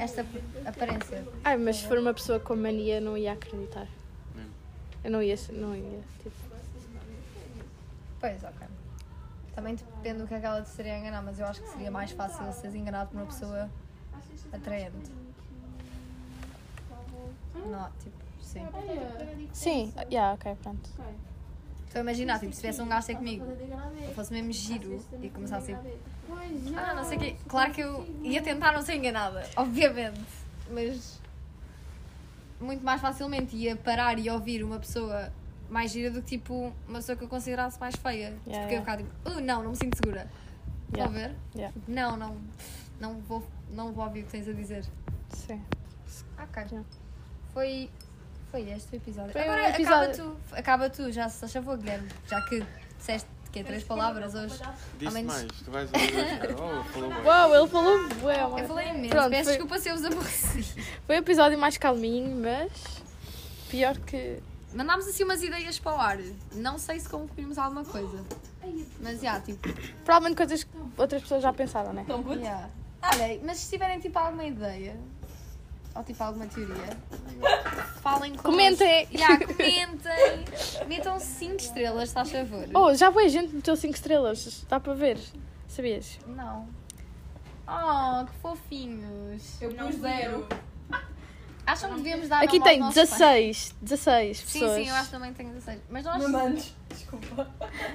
esta 0.00 0.26
aparência. 0.66 1.24
Ai, 1.44 1.56
mas 1.56 1.76
se 1.76 1.86
for 1.86 1.98
uma 1.98 2.12
pessoa 2.12 2.40
com 2.40 2.56
mania, 2.56 3.00
não 3.00 3.16
ia 3.16 3.32
acreditar. 3.32 3.86
Eu 5.04 5.10
não 5.10 5.22
ia, 5.22 5.36
não 5.52 5.74
ia. 5.76 6.00
Tipo, 6.22 6.34
Pois, 8.20 8.42
ok. 8.42 8.66
Também 9.54 9.74
depende 9.76 10.18
do 10.18 10.26
que 10.26 10.34
é 10.34 10.40
que 10.40 10.46
ela 10.46 10.62
te 10.62 10.66
estaria 10.66 10.94
a 10.94 10.98
enganar, 10.98 11.22
mas 11.22 11.38
eu 11.38 11.46
acho 11.46 11.62
que 11.62 11.68
seria 11.68 11.90
mais 11.90 12.10
fácil 12.10 12.52
seres 12.52 12.74
enganado 12.74 13.10
por 13.10 13.18
uma 13.18 13.26
pessoa 13.26 13.70
atraente. 14.52 15.12
Não, 17.54 17.90
tipo, 18.00 18.16
sim. 18.42 18.66
sim, 19.52 19.94
yeah, 20.10 20.34
ok, 20.34 20.56
pronto. 20.62 20.90
Estou 21.86 22.00
a 22.00 22.02
imaginar, 22.02 22.40
tipo, 22.40 22.52
se 22.52 22.60
tivesse 22.60 22.82
um 22.82 22.88
gajo 22.88 23.14
comigo, 23.14 23.46
eu 24.02 24.14
fosse 24.14 24.32
mesmo 24.32 24.52
giro 24.52 25.04
e 25.22 25.30
começasse 25.30 25.72
a 25.72 25.78
tipo, 25.78 25.98
ah, 26.76 26.94
não 26.94 27.04
sei 27.04 27.16
o 27.16 27.20
quê. 27.20 27.36
Claro 27.48 27.72
que 27.72 27.80
eu 27.80 28.04
ia 28.22 28.42
tentar 28.42 28.72
não 28.72 28.82
ser 28.82 28.96
enganada, 28.96 29.48
obviamente, 29.56 30.20
mas 30.70 31.20
muito 32.60 32.84
mais 32.84 33.00
facilmente 33.00 33.54
ia 33.56 33.76
parar 33.76 34.18
e 34.18 34.28
ouvir 34.28 34.64
uma 34.64 34.80
pessoa 34.80 35.32
mais 35.68 35.90
gira 35.90 36.10
do 36.10 36.20
que 36.22 36.38
tipo 36.38 36.72
uma 36.86 36.98
pessoa 36.98 37.16
que 37.16 37.24
eu 37.24 37.28
considerasse 37.28 37.78
mais 37.80 37.94
feia. 37.96 38.12
Yeah, 38.26 38.36
porque 38.44 38.50
eu 38.50 38.60
yeah. 38.60 38.80
ficava 38.80 39.02
tipo, 39.02 39.30
uh, 39.30 39.40
não, 39.40 39.62
não 39.62 39.70
me 39.70 39.76
sinto 39.76 39.96
segura. 39.96 40.30
Estão 40.88 41.06
a 41.06 41.08
ver? 41.08 41.34
Yeah. 41.56 41.74
Não, 41.88 42.16
não, 42.16 42.36
não 43.00 43.20
vou, 43.20 43.44
não 43.70 43.92
vou 43.92 44.04
ouvir 44.04 44.20
o 44.20 44.24
que 44.24 44.30
tens 44.32 44.48
a 44.48 44.52
dizer. 44.52 44.84
Sim. 45.30 45.60
Ok. 46.38 46.62
Yeah. 46.62 46.84
Foi, 47.52 47.90
foi 48.50 48.70
este 48.70 48.94
o 48.94 48.96
episódio. 48.96 49.32
Foi 49.32 49.42
Agora 49.42 49.70
episódio. 49.70 50.10
acaba 50.10 50.12
tu, 50.12 50.36
acaba 50.52 50.90
tu, 50.90 51.12
já 51.12 51.28
se 51.28 51.44
achou, 51.44 51.76
Guilherme, 51.76 52.08
já 52.28 52.40
que 52.42 52.64
disseste 52.98 53.28
que 53.54 53.60
é 53.60 53.62
três 53.62 53.84
palavras 53.84 54.34
hoje. 54.34 54.60
Disse 54.98 55.14
menos- 55.14 55.32
mais, 55.32 55.46
tu 55.64 55.70
vais 55.70 55.88
ouvir. 55.92 56.54
Oh, 56.58 56.84
falou 56.84 57.10
mais. 57.10 57.24
Uau, 57.24 57.54
ele 57.54 57.68
falou 57.68 58.08
bué, 58.16 58.42
Eu 58.42 58.68
falei 58.68 58.88
imenso, 58.88 59.10
Pronto, 59.10 59.30
peço 59.30 59.44
foi- 59.44 59.52
desculpa 59.52 59.78
se 59.78 59.88
eu 59.88 59.96
vos 59.96 60.04
aborreci. 60.04 60.62
Foi 61.06 61.16
o 61.16 61.18
episódio 61.18 61.56
mais 61.58 61.78
calminho, 61.78 62.36
mas 62.42 62.70
pior 63.70 63.96
que. 63.98 64.40
Mandámos 64.74 65.06
assim 65.06 65.22
umas 65.22 65.42
ideias 65.42 65.78
para 65.78 65.94
o 65.94 66.00
ar. 66.00 66.18
Não 66.52 66.78
sei 66.78 66.98
se 66.98 67.08
concluímos 67.08 67.58
alguma 67.58 67.84
coisa. 67.84 68.24
Mas 69.00 69.20
já, 69.20 69.40
tipo. 69.40 69.68
Provavelmente 70.04 70.36
coisas 70.36 70.64
que 70.64 70.76
outras 70.96 71.22
pessoas 71.22 71.42
já 71.42 71.52
pensaram, 71.52 71.92
né? 71.92 72.04
Tão 72.06 72.22
puto. 72.22 72.40
Yeah. 72.40 72.68
Olha, 73.02 73.40
mas 73.44 73.58
se 73.58 73.70
tiverem 73.70 74.00
tipo 74.00 74.18
alguma 74.18 74.44
ideia 74.44 74.96
ou 75.94 76.02
tipo 76.02 76.22
alguma 76.24 76.46
teoria, 76.46 76.96
falem 78.02 78.34
com 78.34 78.42
Comentem! 78.42 79.06
Yeah, 79.12 79.46
comentem! 79.46 80.44
Metam 80.88 81.20
5 81.20 81.56
estrelas, 81.56 82.08
se 82.08 82.14
faz 82.14 82.32
favor. 82.32 82.66
Oh, 82.74 82.94
já 82.94 83.12
foi 83.12 83.28
gente 83.28 83.50
que 83.50 83.56
meteu 83.56 83.76
5 83.76 83.94
estrelas. 83.94 84.66
Dá 84.68 84.80
para 84.80 84.94
ver. 84.94 85.18
Sabias? 85.68 86.18
Não. 86.26 86.68
Oh, 87.68 88.24
que 88.26 88.32
fofinhos. 88.40 89.62
Eu 89.62 89.72
pus 89.74 89.96
zero. 89.96 90.46
Acham 91.66 91.90
que 91.90 91.96
devíamos 91.96 92.28
dar 92.28 92.42
Aqui 92.42 92.60
tem 92.60 92.82
aos 92.82 92.94
nossos 92.94 93.10
pais? 93.18 93.74
16. 93.80 94.36
16 94.36 94.36
Sim, 94.38 94.44
pessoas. 94.60 94.74
sim, 94.82 94.88
eu 94.88 94.94
acho 94.94 95.04
que 95.06 95.10
também 95.12 95.32
tenho 95.32 95.48
16. 95.50 95.80
Mas 95.90 96.04
nós. 96.04 96.22
Mamantes. 96.22 96.76
Desculpa. 96.90 97.48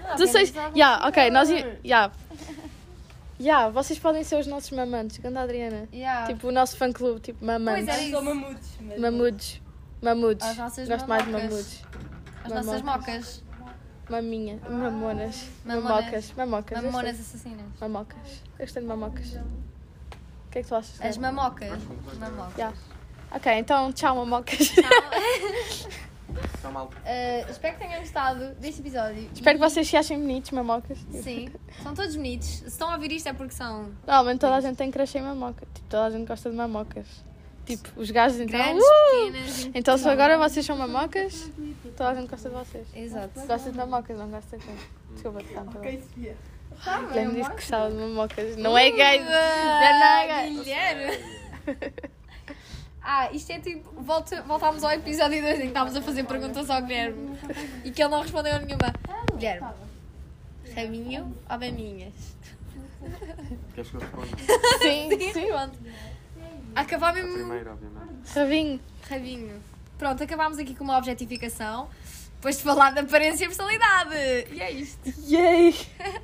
Ah, 0.05 0.15
16. 0.15 0.49
apenas 0.57 0.75
Ya, 0.75 0.95
ok, 1.07 1.23
alguns 1.23 1.33
nós. 1.33 1.47
seguidores. 1.47 1.79
Ya. 1.83 2.11
Ya, 3.39 3.69
vocês 3.69 3.97
podem 3.99 4.23
ser 4.23 4.37
os 4.39 4.47
nossos 4.47 4.71
mamantes. 4.71 5.17
Ganda 5.19 5.41
Adriana. 5.41 5.87
Yeah. 5.93 6.27
Tipo 6.27 6.47
o 6.47 6.51
nosso 6.51 6.75
fã 6.77 6.91
clube, 6.91 7.19
tipo 7.21 7.45
mamantes. 7.45 7.85
Pois 7.85 7.97
é. 7.99 8.05
Eu 8.07 8.11
sou 8.11 8.21
mamutos. 8.23 8.69
mas- 8.81 8.99
Mamudos. 8.99 9.61
Mamudos. 10.01 10.47
As 10.47 10.57
nossas 10.57 10.87
Gosto 10.89 11.07
mais 11.07 11.23
de 11.25 11.29
mamocas. 11.31 11.49
mamudos. 11.51 11.83
As 12.43 12.51
nossas 12.51 12.81
mamocas. 12.81 13.07
mocas. 13.15 13.43
Maminha. 14.09 14.59
Mamonas. 14.69 15.45
Mamonas. 15.63 15.83
Mamocas. 15.93 16.33
Mamocas. 16.35 16.83
Mamonas 16.83 17.19
assassinas. 17.19 17.65
Mamocas. 17.79 18.17
Eu 18.57 18.65
gostei 18.65 18.81
de 18.81 18.87
mamocas. 18.89 19.27
O 19.27 20.51
que 20.51 20.59
é 20.59 20.61
que 20.63 20.67
tu 20.67 20.75
achas? 20.75 20.99
As 21.01 21.17
mamocas. 21.17 21.69
Mamocas. 22.19 22.57
Ya. 22.57 22.73
Ok, 23.31 23.51
então 23.53 23.91
tchau 23.91 24.15
mamocas. 24.15 24.73
Está 26.55 26.69
mal. 26.71 26.87
Uh, 26.87 27.49
espero 27.49 27.75
que 27.75 27.79
tenham 27.85 27.99
gostado 27.99 28.53
deste 28.55 28.81
episódio. 28.81 29.29
Espero 29.33 29.57
que 29.57 29.63
vocês 29.63 29.87
se 29.87 29.97
achem 29.97 30.19
bonitos, 30.19 30.51
mamocas. 30.51 30.97
Sim, 31.11 31.49
são 31.83 31.93
todos 31.93 32.15
bonitos. 32.15 32.47
Se 32.47 32.67
estão 32.67 32.89
a 32.89 32.95
ouvir 32.95 33.11
isto 33.11 33.29
é 33.29 33.33
porque 33.33 33.53
são 33.53 33.91
Normalmente 34.05 34.39
toda 34.39 34.55
a 34.55 34.61
gente 34.61 34.77
tem 34.77 34.91
crush 34.91 35.15
em 35.15 35.21
mamoca. 35.21 35.65
Tipo, 35.73 35.87
toda 35.89 36.05
a 36.05 36.09
gente 36.09 36.27
gosta 36.27 36.49
de 36.49 36.55
mamocas. 36.55 37.07
Tipo, 37.65 37.89
os 37.97 38.09
gajos 38.09 38.39
então. 38.39 38.59
grandes, 38.59 38.83
uh! 38.83 39.25
pequenas. 39.25 39.69
Então 39.75 39.97
se 39.97 40.09
agora 40.09 40.37
vocês 40.37 40.65
são 40.65 40.75
mamocas, 40.75 41.51
toda 41.95 42.09
a 42.09 42.15
gente 42.15 42.29
gosta 42.29 42.49
de 42.49 42.55
vocês. 42.55 42.87
Exato. 42.95 43.39
Gosta 43.45 43.71
de 43.71 43.77
mamocas, 43.77 44.17
não 44.17 44.29
gosta 44.29 44.57
de 44.57 44.65
quem? 44.65 44.75
Desculpa, 45.13 45.39
te 45.39 45.53
canto. 45.53 45.77
Ok, 45.77 46.01
Sofia. 46.01 46.35
Quem 47.13 47.29
disse 47.29 47.49
que 47.49 47.55
gostava 47.55 47.89
de 47.91 47.97
mamocas? 47.97 48.57
Não 48.57 48.77
é 48.77 48.89
gay! 48.89 49.19
Já 49.19 49.93
não 49.93 50.07
é 50.07 50.27
gay! 50.27 50.53
Guilherme! 50.55 52.09
Ah, 53.11 53.27
isto 53.33 53.51
é 53.51 53.59
tipo. 53.59 53.89
Volta, 54.03 54.43
voltámos 54.43 54.83
ao 54.83 54.91
episódio 54.91 55.41
2 55.41 55.55
em 55.55 55.61
que 55.61 55.67
estávamos 55.69 55.95
a 55.95 56.01
fazer 56.03 56.25
perguntas 56.25 56.69
ao 56.69 56.79
Guilherme 56.83 57.35
e 57.83 57.89
que 57.89 58.03
ele 58.03 58.11
não 58.11 58.21
respondeu 58.21 58.53
a 58.53 58.59
nenhuma. 58.59 58.93
Guilherme, 59.33 59.67
raminho 60.75 61.35
ou 61.49 61.59
maminhas? 61.59 62.13
Queres 63.73 63.89
que 63.89 63.97
eu 63.97 63.99
responda? 63.99 64.27
Sim, 64.79 65.09
sim. 65.33 65.47
Pronto. 65.47 65.79
Acabar 66.75 67.11
mesmo. 67.15 67.33
primeira, 67.33 67.73
obviamente. 67.73 68.31
Rabinho. 68.31 68.79
Rabinho. 69.09 69.63
Pronto, 69.97 70.23
acabámos 70.23 70.59
aqui 70.59 70.75
com 70.75 70.83
uma 70.83 70.99
objetificação. 70.99 71.89
Depois 72.35 72.57
de 72.57 72.63
falar 72.63 72.91
de 72.91 72.99
aparência 72.99 73.45
e 73.45 73.47
personalidade. 73.47 74.13
E 74.51 74.61
é 74.61 74.69
isto. 74.69 75.11
Yay! 75.27 75.75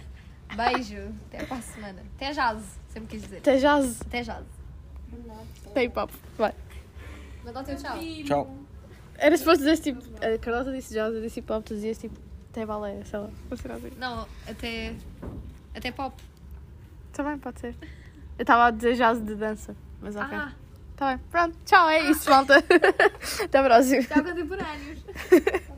Beijo. 0.56 1.12
Até 1.30 1.46
para 1.46 1.58
a 1.58 1.62
semana. 1.64 2.04
Até 2.16 2.32
jazz. 2.32 2.62
Sempre 2.90 3.10
quis 3.10 3.24
dizer. 3.24 3.38
Até 3.38 3.58
jazz. 3.58 4.02
Até 4.02 4.22
jazz. 4.22 4.46
Tem 5.74 5.90
papo. 5.90 6.14
Vai. 6.38 6.54
Teu 7.46 7.76
tchau. 7.76 7.98
Tchau. 8.26 8.58
Era 9.18 9.38
suposto 9.38 9.60
dizer 9.64 9.78
tipo. 9.80 10.02
A 10.24 10.38
Carlota 10.38 10.72
disse 10.72 10.94
jazz, 10.94 11.14
eu 11.14 11.22
disse 11.22 11.40
hip 11.40 11.52
hop, 11.52 11.64
tu 11.64 11.74
dizias 11.76 11.98
tipo. 11.98 12.16
Até 12.52 12.66
balé, 12.66 13.04
sei 13.06 13.20
lá. 13.20 13.30
Ser 13.56 13.72
assim. 13.72 13.92
Não, 13.98 14.28
até. 14.48 14.94
Até 15.76 15.92
pop. 15.92 16.16
Também 17.12 17.38
pode 17.38 17.60
ser. 17.60 17.76
Eu 18.38 18.44
estava 18.44 18.66
a 18.68 18.72
dizer 18.72 18.96
jazz 18.96 19.22
de 19.22 19.36
dança, 19.36 19.76
mas 20.02 20.16
ok. 20.16 20.38
Ah, 20.38 20.54
Tá 20.96 21.10
bem. 21.10 21.18
Pronto. 21.30 21.58
Tchau, 21.66 21.90
é 21.90 22.10
isso, 22.10 22.30
malta. 22.30 22.56
Até 23.44 23.58
a 23.60 23.64
próxima. 23.64 24.04
tchau 24.04 24.24
contemporâneos. 24.24 25.00